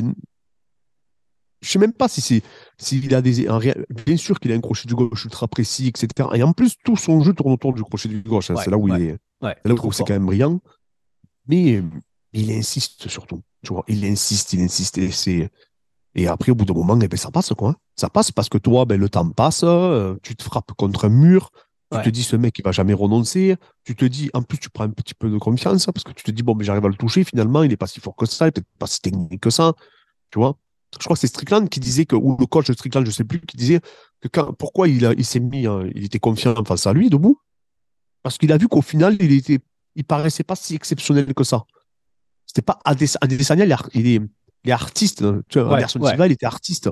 [1.64, 2.42] Je sais même pas si c'est
[2.79, 3.46] s'il a des.
[4.07, 6.29] Bien sûr qu'il a un crochet du gauche ultra précis, etc.
[6.35, 8.50] Et en plus, tout son jeu tourne autour du crochet du gauche.
[8.50, 8.55] hein.
[8.55, 9.16] Ouais, c'est là où ouais, il est.
[9.40, 9.57] Ouais.
[9.62, 10.61] c'est là où c'est quand même brillant.
[11.46, 11.83] Mais
[12.33, 13.40] il insiste surtout.
[13.62, 14.98] Tu vois, il insiste, il insiste.
[14.98, 15.50] Et, c'est...
[16.14, 17.70] et après, au bout d'un moment, eh ben, ça passe, quoi.
[17.70, 17.77] hein.
[17.96, 21.11] Ça passe parce que toi, ben, le temps passe, euh, tu te frappes contre un
[21.11, 21.50] mur.
[21.92, 23.55] Tu te dis, ce mec, il va jamais renoncer.
[23.85, 26.24] Tu te dis, en plus, tu prends un petit peu de confiance parce que tu
[26.24, 27.22] te dis, bon, mais j'arrive à le toucher.
[27.22, 29.50] Finalement, il est pas si fort que ça, il est peut-être pas si technique que
[29.50, 29.74] ça.
[30.33, 30.57] Tu vois
[31.00, 33.24] Je crois que c'est Strickland qui disait que, ou le coach de Strickland, je sais
[33.24, 33.80] plus, qui disait
[34.20, 37.11] que quand, pourquoi il, a- il s'est mis, hein, il était confiant face à lui,
[37.11, 37.38] debout
[38.22, 39.59] Parce qu'il a vu qu'au final, il était,
[39.96, 41.64] il paraissait pas si exceptionnel que ça.
[42.46, 44.20] C'était pas Ades- Adesanya, il il est,
[44.64, 45.22] il est artiste.
[45.22, 45.42] hein.
[45.48, 46.11] Tu vois, Ouais, Anderson ouais.
[46.11, 46.90] Silva, il était artiste.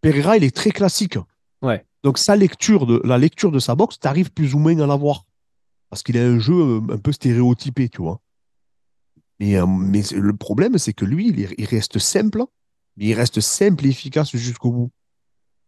[0.00, 1.18] Pereira, il est très classique.
[1.62, 1.84] Ouais.
[2.02, 4.86] Donc sa lecture de la lecture de sa boxe, tu arrives plus ou moins à
[4.86, 5.24] l'avoir.
[5.90, 8.20] Parce qu'il a un jeu euh, un peu stéréotypé, tu vois.
[9.40, 12.44] Mais, euh, mais le problème, c'est que lui, il reste simple,
[12.96, 14.90] mais il reste simple et efficace jusqu'au bout.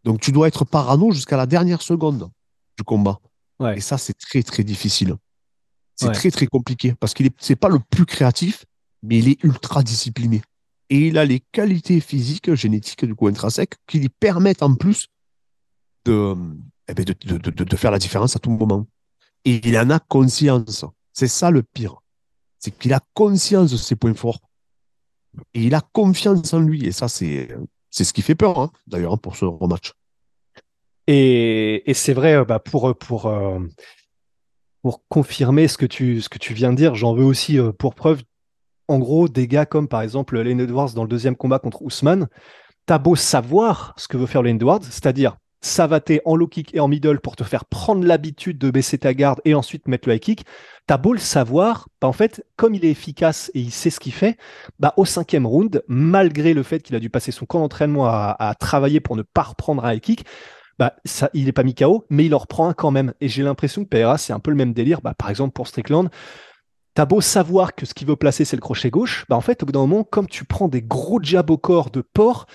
[0.04, 2.30] Donc tu dois être parano jusqu'à la dernière seconde
[2.76, 3.18] du combat.
[3.58, 3.78] Ouais.
[3.78, 5.16] Et ça, c'est très, très difficile.
[5.94, 6.12] C'est Ouais.
[6.12, 6.94] très, très compliqué.
[7.00, 8.64] Parce qu'il est, c'est pas le plus créatif,
[9.02, 10.42] mais il est ultra discipliné.
[10.90, 15.08] Et il a les qualités physiques, génétiques, du coup, intrinsèques, qui lui permettent en plus
[16.04, 16.34] de,
[16.86, 18.86] eh ben, de, de, de, de faire la différence à tout moment.
[19.44, 20.84] Et il en a conscience.
[21.12, 21.96] C'est ça le pire.
[22.58, 24.40] C'est qu'il a conscience de ses points forts.
[25.54, 26.86] Et il a confiance en lui.
[26.86, 27.48] Et ça, c'est,
[27.90, 29.92] ce qui fait peur, hein, d'ailleurs, pour ce rematch.
[31.06, 33.60] Et, et c'est vrai, euh, bah, pour, pour, euh,
[34.82, 37.72] pour confirmer ce que, tu, ce que tu viens de dire, j'en veux aussi euh,
[37.72, 38.22] pour preuve,
[38.88, 42.28] en gros, des gars comme par exemple Lane Edwards dans le deuxième combat contre Ousmane,
[42.86, 46.80] t'as beau savoir ce que veut faire Lane Edwards, c'est-à-dire savater en low kick et
[46.80, 50.14] en middle pour te faire prendre l'habitude de baisser ta garde et ensuite mettre le
[50.14, 50.46] high kick,
[50.86, 54.00] t'as beau le savoir, bah en fait, comme il est efficace et il sait ce
[54.00, 54.38] qu'il fait,
[54.78, 58.54] bah au cinquième round, malgré le fait qu'il a dû passer son camp d'entraînement à,
[58.58, 60.24] travailler pour ne pas reprendre un high kick,
[60.78, 63.14] bah, ça, il n'est pas mis KO, mais il en reprend un quand même.
[63.20, 65.00] Et j'ai l'impression que Pereira, c'est un peu le même délire.
[65.00, 66.10] Bah, par exemple, pour Strickland,
[66.94, 69.62] t'as beau savoir que ce qu'il veut placer, c'est le crochet gauche, bah, en fait,
[69.62, 72.46] au bout d'un moment, comme tu prends des gros jabs au corps de porc,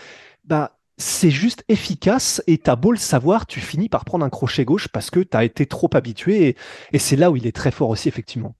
[0.43, 4.66] bah, c'est juste efficace et t'as beau le savoir, tu finis par prendre un crochet
[4.66, 6.58] gauche parce que t'as été trop habitué et,
[6.94, 8.56] et c'est là où il est très fort aussi, effectivement.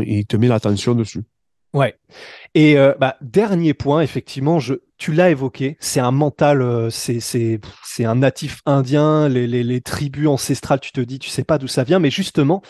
[0.00, 1.22] Et il te met l'attention dessus.
[1.74, 1.98] Ouais.
[2.54, 7.60] Et euh, bah, dernier point, effectivement, je, tu l'as évoqué, c'est un mental, euh, c'est,
[8.00, 11.66] un natif indien, les, les, les tribus ancestrales, tu te dis, tu sais pas d'où
[11.66, 12.62] ça vient, mais justement,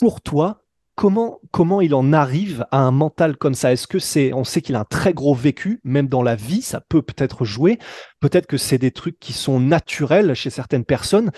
[0.00, 0.63] pour toi,
[0.94, 3.72] comment, comment il en arrive à un mental comme ça?
[3.72, 6.62] Est-ce que c'est, on sait qu'il a un très gros vécu, même dans la vie,
[6.62, 7.78] ça peut peut-être jouer,
[8.20, 11.30] peut-être que c'est des trucs qui sont naturels chez certaines personnes.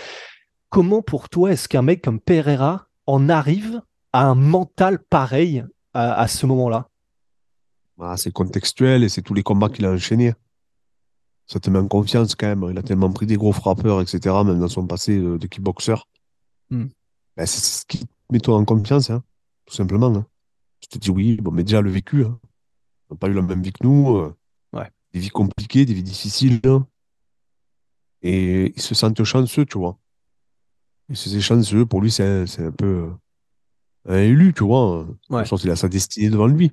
[0.68, 5.64] Comment pour toi est-ce qu'un mec comme Pereira en arrive à un mental pareil
[5.94, 6.88] à, à ce moment-là?
[8.00, 10.34] Ah, c'est contextuel et c'est tous les combats qu'il a enchaînés.
[11.46, 12.66] Ça te met en confiance quand même.
[12.70, 15.94] Il a tellement pris des gros frappeurs, etc., même dans son passé de, de kickboxer.
[16.70, 16.86] Hmm.
[17.36, 19.22] Ben, c'est ce qui met toi en confiance, hein,
[19.66, 20.14] tout simplement.
[20.14, 20.26] hein.
[20.80, 22.24] Tu te dis, oui, bon, mais déjà le vécu.
[22.24, 22.38] Hein.
[23.08, 24.16] On n'a pas eu la même vie que nous.
[24.16, 24.34] euh,
[24.72, 24.90] Ouais.
[25.12, 26.60] Des vies compliquées, des vies difficiles.
[26.64, 26.86] hein.
[28.22, 29.98] Et il se sent chanceux, tu vois.
[31.08, 31.86] Il se sent chanceux.
[31.86, 32.86] Pour lui, c'est un, peu
[34.06, 35.06] euh, un élu, tu vois.
[35.30, 35.44] Ouais.
[35.46, 36.72] Sens, il a sa destinée devant lui.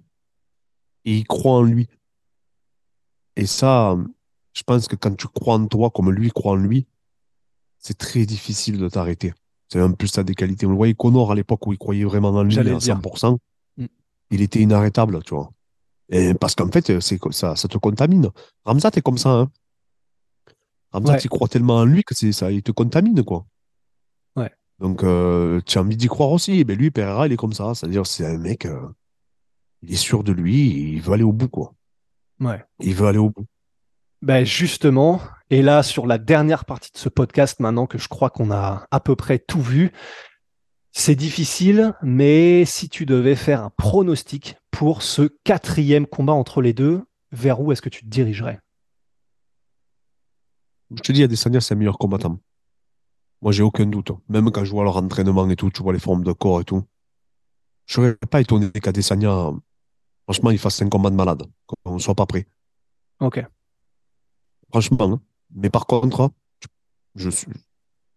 [1.05, 1.87] Et il croit en lui.
[3.35, 3.97] Et ça,
[4.53, 6.87] je pense que quand tu crois en toi comme lui croit en lui,
[7.79, 9.33] c'est très difficile de t'arrêter.
[9.73, 10.67] C'est en plus, ça des qualités.
[10.67, 12.99] On le voyait Connor à l'époque où il croyait vraiment en lui à le dire.
[12.99, 13.39] 100%.
[13.77, 13.85] Mm.
[14.29, 15.49] Il était inarrêtable, tu vois.
[16.09, 18.29] Et parce qu'en fait, c'est ça, ça te contamine.
[18.65, 19.51] Ramzat est comme ça, hein.
[20.91, 21.19] Ramzat, Ouais.
[21.23, 23.47] il croit tellement en lui que c'est ça, il te contamine, quoi.
[24.35, 24.51] Ouais.
[24.77, 26.59] Donc, euh, tu as envie d'y croire aussi.
[26.59, 27.73] Et ben lui, Pereira, il est comme ça.
[27.73, 28.79] C'est-à-dire, c'est un mec, euh,
[29.81, 31.73] il est sûr de lui, il veut aller au bout, quoi.
[32.39, 32.63] Ouais.
[32.79, 33.47] Il veut aller au bout.
[34.23, 38.29] Ben justement, et là, sur la dernière partie de ce podcast, maintenant que je crois
[38.29, 39.91] qu'on a à peu près tout vu,
[40.93, 46.71] c'est difficile, mais si tu devais faire un pronostic pour ce quatrième combat entre les
[46.71, 48.61] deux, vers où est-ce que tu te dirigerais?
[50.95, 52.39] Je te dis, Adesanya, c'est un meilleur combattant.
[53.41, 54.11] Moi, j'ai aucun doute.
[54.29, 56.63] Même quand je vois leur entraînement et tout, tu vois les formes de corps et
[56.63, 56.81] tout.
[57.87, 59.51] Je serais pas étonné qu'Adesanya,
[60.23, 62.47] franchement, il fasse un combat de malade, qu'on ne soit pas prêt.
[63.19, 63.45] Ok.
[64.73, 65.13] Franchement.
[65.13, 65.21] hein.
[65.53, 66.31] Mais par contre,
[67.13, 67.51] je, suis,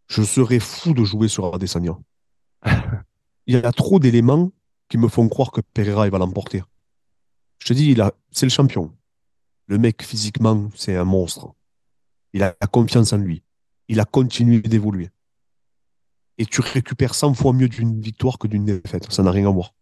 [0.09, 1.99] je serais fou de jouer sur Adesanya.
[3.47, 4.51] Il y a trop d'éléments
[4.88, 6.62] qui me font croire que Pereira il va l'emporter.
[7.59, 8.97] Je te dis, il a, c'est le champion.
[9.66, 11.53] Le mec, physiquement, c'est un monstre.
[12.33, 13.42] Il a la confiance en lui.
[13.88, 15.11] Il a continué d'évoluer.
[16.38, 19.12] Et tu récupères 100 fois mieux d'une victoire que d'une défaite.
[19.12, 19.75] Ça n'a rien à voir.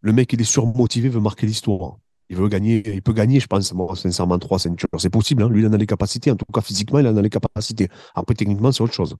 [0.00, 1.98] Le mec, il est surmotivé, veut marquer l'histoire.
[2.32, 4.88] Il veut gagner, il peut gagner, je pense, moi, sincèrement, trois ceintures.
[4.96, 5.50] C'est possible, hein.
[5.50, 6.30] lui, il en a les capacités.
[6.30, 7.90] En tout cas, physiquement, il en a les capacités.
[8.14, 9.14] Après, techniquement, c'est autre chose.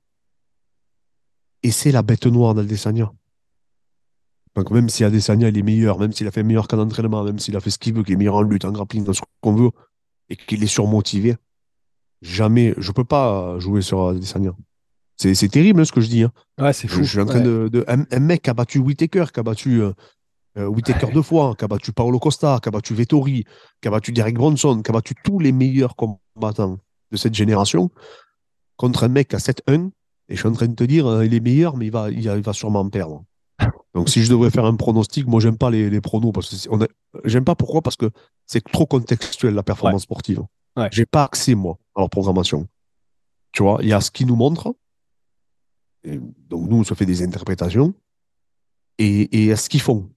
[1.63, 3.13] Et c'est la bête noire d'Aldesania.
[4.55, 7.23] Donc, même si Adesanya, il est meilleur, même s'il a fait un meilleur camp d'entraînement,
[7.23, 9.13] même s'il a fait ce qu'il veut, qu'il est meilleur en lutte, en grappling, dans
[9.13, 9.71] ce qu'on veut,
[10.31, 11.37] et qu'il est surmotivé,
[12.23, 14.53] jamais, je peux pas jouer sur Adesanya.
[15.19, 16.23] C'est terrible, hein, ce que je dis.
[16.23, 16.33] hein.
[16.59, 17.03] Ouais, c'est Je, fou.
[17.05, 17.45] je suis en train Ouais.
[17.45, 19.93] de, de- un, un mec qui a battu Whitaker, qui a battu euh,
[20.59, 23.45] euh, Whitaker deux fois, qui a battu Paolo Costa, qui a battu Vettori,
[23.81, 26.79] qui a battu Derek Bronson, qui a battu tous les meilleurs combattants
[27.11, 27.91] de cette génération,
[28.77, 29.91] contre un mec a 7-1.
[30.29, 32.11] Et je suis en train de te dire, euh, il est meilleur, mais il va,
[32.11, 33.25] il, va sûrement perdre.
[33.95, 36.89] Donc si je devrais faire un pronostic, moi j'aime pas les, les pronos parce que
[37.25, 37.83] j'aime pas pourquoi?
[37.83, 38.11] Parce que
[38.47, 40.43] c'est trop contextuel la performance sportive.
[40.77, 40.89] Ouais.
[40.91, 42.67] J'ai pas accès moi à leur programmation.
[43.53, 44.75] Tu vois, il y a ce qu'ils nous montrent.
[46.05, 47.95] Et donc nous on se fait des interprétations
[48.99, 50.11] et, et à ce qu'ils font.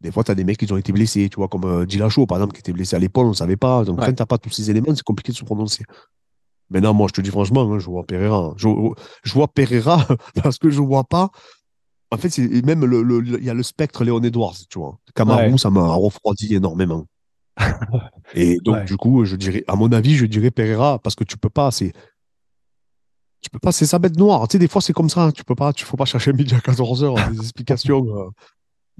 [0.00, 2.26] Des fois, tu as des mecs qui ont été blessés, tu vois, comme euh, Dillashaw,
[2.26, 3.84] par exemple, qui était blessé à l'épaule, on ne savait pas.
[3.84, 4.06] Donc, Ouais.
[4.06, 5.84] quand tu n'as pas tous ces éléments, c'est compliqué de se prononcer.
[6.70, 8.54] Maintenant, moi, je te dis franchement, hein, je vois Pereira.
[8.56, 8.68] Je,
[9.24, 10.06] je vois Pereira
[10.42, 11.30] parce que je vois pas.
[12.12, 14.98] En fait, même le, le- le- il y a le spectre Léon Edwards, tu vois.
[15.14, 15.58] Kamaru, Ouais.
[15.58, 17.06] ça m'a refroidi énormément.
[18.34, 18.84] Et donc, Ouais.
[18.84, 21.70] du coup, je dirais, à mon avis, je dirais Pereira parce que tu peux pas,
[21.70, 21.92] c'est.
[23.42, 24.46] Tu peux pas, c'est sa bête noire.
[24.48, 25.32] Tu sais, des fois, c'est comme ça.
[25.32, 28.32] Tu peux pas, tu faut pas chercher midi à 14 heures des explications.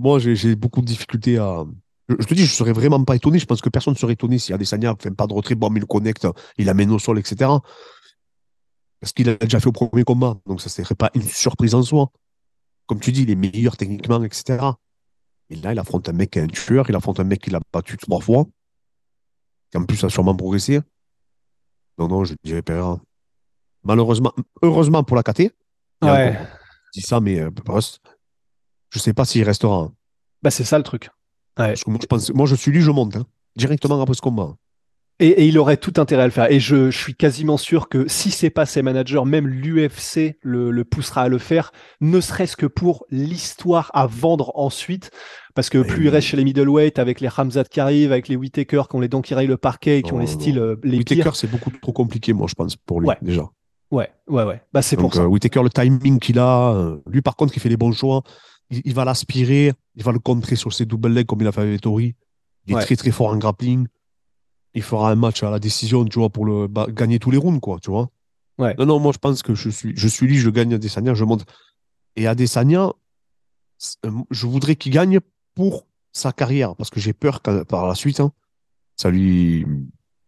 [0.01, 1.67] Moi, j'ai beaucoup de difficultés à.
[2.09, 3.39] Je, je te dis, je serais vraiment pas étonné.
[3.39, 5.69] Je pense que personne ne serait étonné s'il y a des pas de retrait, bon,
[5.69, 7.51] mais il le connecte, il amène au sol, etc.
[8.99, 10.39] Parce qu'il a déjà fait au premier combat.
[10.47, 12.11] Donc, ça serait pas une surprise en soi.
[12.87, 14.59] Comme tu dis, il est meilleur techniquement, etc.
[15.51, 17.51] Et là, il affronte un mec qui est un tueur, il affronte un mec qui
[17.51, 18.47] l'a battu trois fois,
[19.71, 20.81] qui en plus a sûrement progressé.
[21.99, 22.99] Non, non, je dirais Pereira.
[23.85, 24.33] Malheureusement,
[24.63, 25.53] heureusement pour la KT.
[26.03, 26.39] Ouais.
[26.95, 27.51] Je dis ça, mais euh,
[28.91, 29.77] je sais pas s'il restera.
[29.77, 29.93] hein.
[30.43, 31.11] Bah, c'est ça le truc.
[31.59, 31.69] Ouais.
[31.69, 33.17] Parce que moi, je, pense, moi, je suis lui, je monte.
[33.17, 33.27] hein,
[33.57, 34.55] directement après ce combat.
[35.23, 36.51] Et, et il aurait tout intérêt à le faire.
[36.51, 40.71] Et je, je suis quasiment sûr que si c'est pas ses managers, même l'UFC le,
[40.71, 45.11] le poussera à le faire, ne serait-ce que pour l'histoire à vendre ensuite.
[45.55, 48.37] Parce que plus il reste chez les middleweight, avec les Ramzat qui arrivent, avec les
[48.37, 50.55] Whitaker qui ont les dents qui rayent le parquet et qui ont les non, styles
[50.57, 50.63] non.
[50.63, 53.19] euh, les Whitaker, c'est beaucoup trop compliqué, moi, je pense, pour lui, Ouais.
[53.21, 53.43] déjà.
[53.91, 54.63] Ouais, ouais, ouais.
[54.73, 55.23] Bah, c'est pour ça.
[55.23, 58.23] euh, Whitaker, le timing qu'il a, euh, lui, par contre, il fait les bons choix.
[58.71, 61.53] Il, il va l'aspirer, il va le contrer sur ses double legs comme il a
[61.53, 62.15] fait avec Tori.
[62.67, 63.87] Il est très, très fort en grappling.
[64.75, 67.39] Il fera un match à la décision, tu vois, pour le, bah, gagner tous les
[67.39, 68.11] rounds, quoi, tu vois.
[68.59, 68.75] Ouais.
[68.79, 71.25] Non, non, moi, je pense que je suis, je suis lui, je gagne Adesanya, je
[71.25, 71.45] monte.
[72.17, 72.93] Et Adesanya,
[74.05, 75.19] euh, je voudrais qu'il gagne
[75.55, 78.33] pour sa carrière, parce que j'ai peur que par la suite, hein,
[78.97, 79.67] ça lui,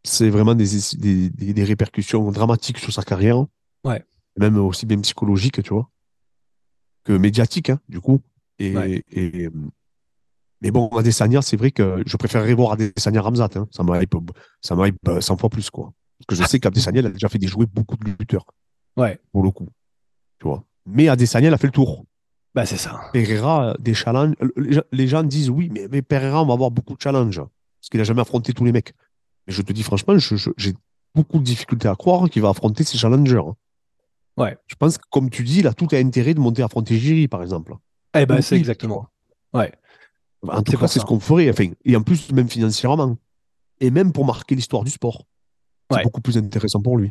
[0.03, 0.67] c'est vraiment des,
[0.99, 3.45] des, répercussions dramatiques sur sa carrière.
[3.85, 4.05] Ouais.
[4.39, 5.91] Même aussi bien psychologiques, tu vois,
[7.05, 8.21] que médiatiques, hein, du coup.
[8.65, 9.03] Et, Ouais.
[9.11, 9.49] et,
[10.61, 13.49] mais bon, Adesanya, c'est vrai que je préférerais voir Adesanya Ramzat.
[13.57, 13.67] Hein.
[13.73, 14.15] Ça me hype,
[14.61, 15.93] ça me hype euh, 100 fois plus, quoi.
[16.19, 18.47] Parce que je sais qu'Adesanya, il a déjà fait déjouer beaucoup de lutteurs,
[18.97, 19.19] Ouais.
[19.33, 19.69] pour le coup.
[20.39, 20.65] Tu vois.
[20.87, 22.05] Mais Adesanya, il a fait le tour.
[22.55, 23.01] Bah, c'est ça.
[23.13, 24.35] Pereira, euh, des challenges.
[24.93, 27.39] Les gens, disent oui, mais, mais Pereira, on va avoir beaucoup de challenges.
[27.41, 28.93] Parce qu'il n'a jamais affronté tous les mecs.
[29.49, 30.15] Mais je te dis franchement,
[30.57, 30.75] j'ai
[31.15, 33.39] beaucoup de difficultés à croire qu'il va affronter ces challengers.
[33.45, 33.57] hein.
[34.37, 34.57] Ouais.
[34.69, 37.43] Je pense que, comme tu dis, il a tout intérêt de monter affronter Jiri, par
[37.43, 37.75] exemple.
[38.15, 39.07] Eh ben, c'est exactement.
[39.55, 39.73] Ouais.
[40.47, 41.49] En C'est tout cas, c'est ce qu'on ferait.
[41.51, 43.17] Enfin, et en plus, même financièrement.
[43.81, 45.25] Et même pour marquer l'histoire du sport.
[45.91, 46.03] C'est Ouais.
[46.05, 47.11] beaucoup plus intéressant pour lui.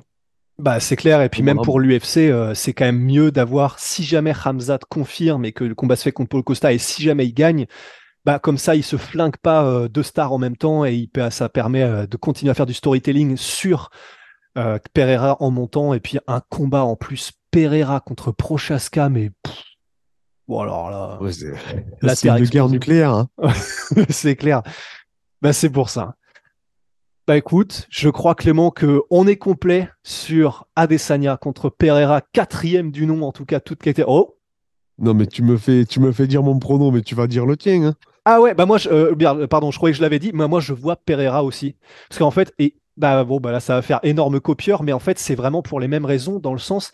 [0.57, 1.21] Bah, c'est clair.
[1.21, 5.45] Et puis, même pour l'UFC, euh, c'est quand même mieux d'avoir, si jamais Hamzat confirme
[5.45, 7.65] et que le combat se fait contre Paul Costa et si jamais il gagne,
[8.25, 11.07] bah, comme ça, il se flingue pas euh, deux stars en même temps et il
[11.07, 13.89] peut- ça permet euh, de continuer à faire du storytelling sur
[14.93, 19.31] Pereira en montant et puis un combat en plus Pereira contre Prochaska, mais
[20.51, 20.89] bon alors
[22.01, 23.11] là, c'est une guerre nucléaire.
[23.11, 23.29] Hein.
[24.09, 24.61] c'est clair.
[25.41, 26.15] Bah, c'est pour ça.
[27.27, 33.05] Bah écoute, je crois Clément que on est complet sur Adesanya contre Pereira, quatrième du
[33.05, 34.03] nom en tout cas, toute était.
[34.05, 34.37] Oh.
[34.97, 37.45] Non mais tu me fais, tu me fais dire mon pronom, mais tu vas dire
[37.45, 37.83] le tien.
[37.83, 37.95] Hein.
[38.25, 40.59] Ah ouais, bah moi, je, euh, pardon, je croyais que je l'avais dit, mais moi
[40.59, 41.75] je vois Pereira aussi,
[42.09, 44.99] parce qu'en fait, et bah bon, bah là ça va faire énorme copieur, mais en
[44.99, 46.91] fait c'est vraiment pour les mêmes raisons, dans le sens,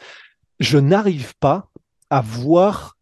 [0.60, 1.70] je n'arrive pas
[2.10, 2.97] à voir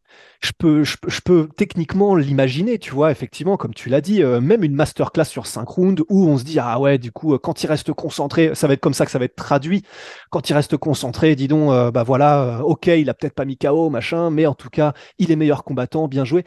[0.46, 4.64] je peux, je, peux techniquement l'imaginer, tu vois, effectivement, comme tu l'as dit, euh, même
[4.64, 7.64] une masterclass sur 5 rounds où on se dit, ah ouais, du coup, euh, quand
[7.64, 9.84] il reste concentré, ça va être comme ça que ça va être traduit.
[10.30, 13.58] Quand il reste concentré, dis donc, euh, bah voilà, ok, il a peut-être pas mis
[13.58, 16.44] KO, machin, mais en tout cas, il est meilleur combattant, bien joué.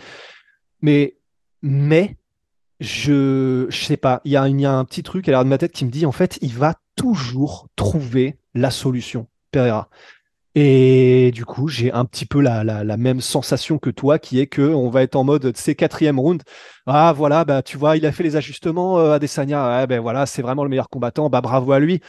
[0.80, 1.16] Mais,
[1.62, 2.16] mais,
[2.78, 5.48] je, je sais pas, il y, a, y a un petit truc à l'air de
[5.48, 9.88] ma tête qui me dit, en fait, il va toujours trouver la solution, Pereira.
[10.54, 14.46] Et du coup, j'ai un petit peu la, la, même sensation que toi, qui est
[14.46, 16.42] que on va être en mode c'est quatrième round.
[16.86, 19.86] Ah voilà, bah tu vois, il a fait les ajustements euh, à Desania.
[19.86, 21.28] ben voilà, c'est vraiment le meilleur combattant.
[21.28, 22.00] Bah bravo à lui.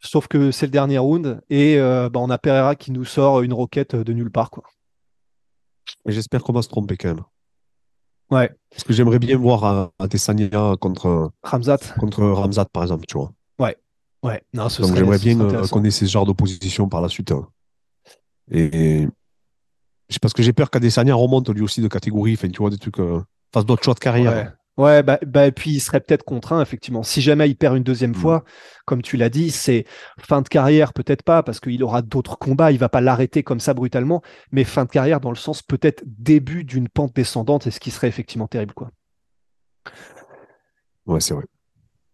[0.00, 3.42] Sauf que c'est le dernier round et euh, bah, on a Pereira qui nous sort
[3.42, 4.64] une roquette de nulle part quoi.
[6.06, 7.24] Et j'espère qu'on va se tromper quand même.
[8.30, 8.50] Ouais.
[8.70, 11.78] Parce que j'aimerais bien voir Adesanya contre Ramzat.
[11.98, 13.32] Contre Ramzat par exemple, tu vois.
[13.58, 13.76] Ouais.
[14.22, 14.42] Ouais.
[14.52, 17.32] Non, ce Donc j'aimerais bien euh, qu'on ait ce genre d'opposition par la suite.
[17.32, 17.48] Hein.
[18.50, 19.06] Et,
[20.20, 22.98] parce que j'ai peur qu'Adesanya remonte lui aussi de catégorie, enfin, tu vois, des trucs,
[22.98, 23.20] euh,
[23.54, 24.54] fasse d'autres choix de carrière.
[24.76, 25.02] Ouais.
[25.02, 27.02] bah, bah, et puis il serait peut-être contraint, effectivement.
[27.02, 28.14] Si jamais il perd une deuxième mm.
[28.14, 28.44] fois,
[28.86, 29.84] comme tu l'as dit, c'est
[30.18, 33.60] fin de carrière, peut-être pas, parce qu'il aura d'autres combats, il va pas l'arrêter comme
[33.60, 37.70] ça brutalement, mais fin de carrière dans le sens peut-être début d'une pente descendante, et
[37.70, 38.90] ce qui serait effectivement terrible, quoi.
[41.06, 41.44] Ouais, c'est vrai.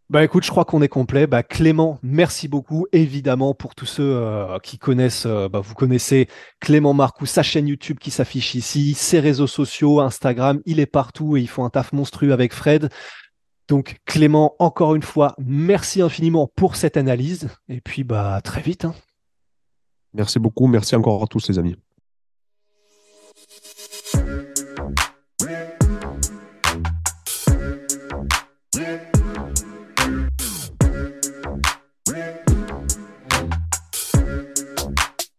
[0.09, 1.27] Bah écoute, je crois qu'on est complet.
[1.27, 2.87] Bah Clément, merci beaucoup.
[2.93, 6.29] Évidemment, pour tous ceux euh, qui connaissent, euh, bah, vous connaissez
[6.61, 11.37] Clément Marcou, sa chaîne YouTube qui s'affiche ici, ses réseaux sociaux, Instagram, il est partout
[11.37, 12.89] et il faut un taf monstrueux avec Fred.
[13.67, 17.49] Donc Clément, encore une fois, merci infiniment pour cette analyse.
[17.69, 18.85] Et puis bah très vite.
[18.85, 18.95] Hein.
[20.15, 21.77] Merci beaucoup, merci encore à tous les amis.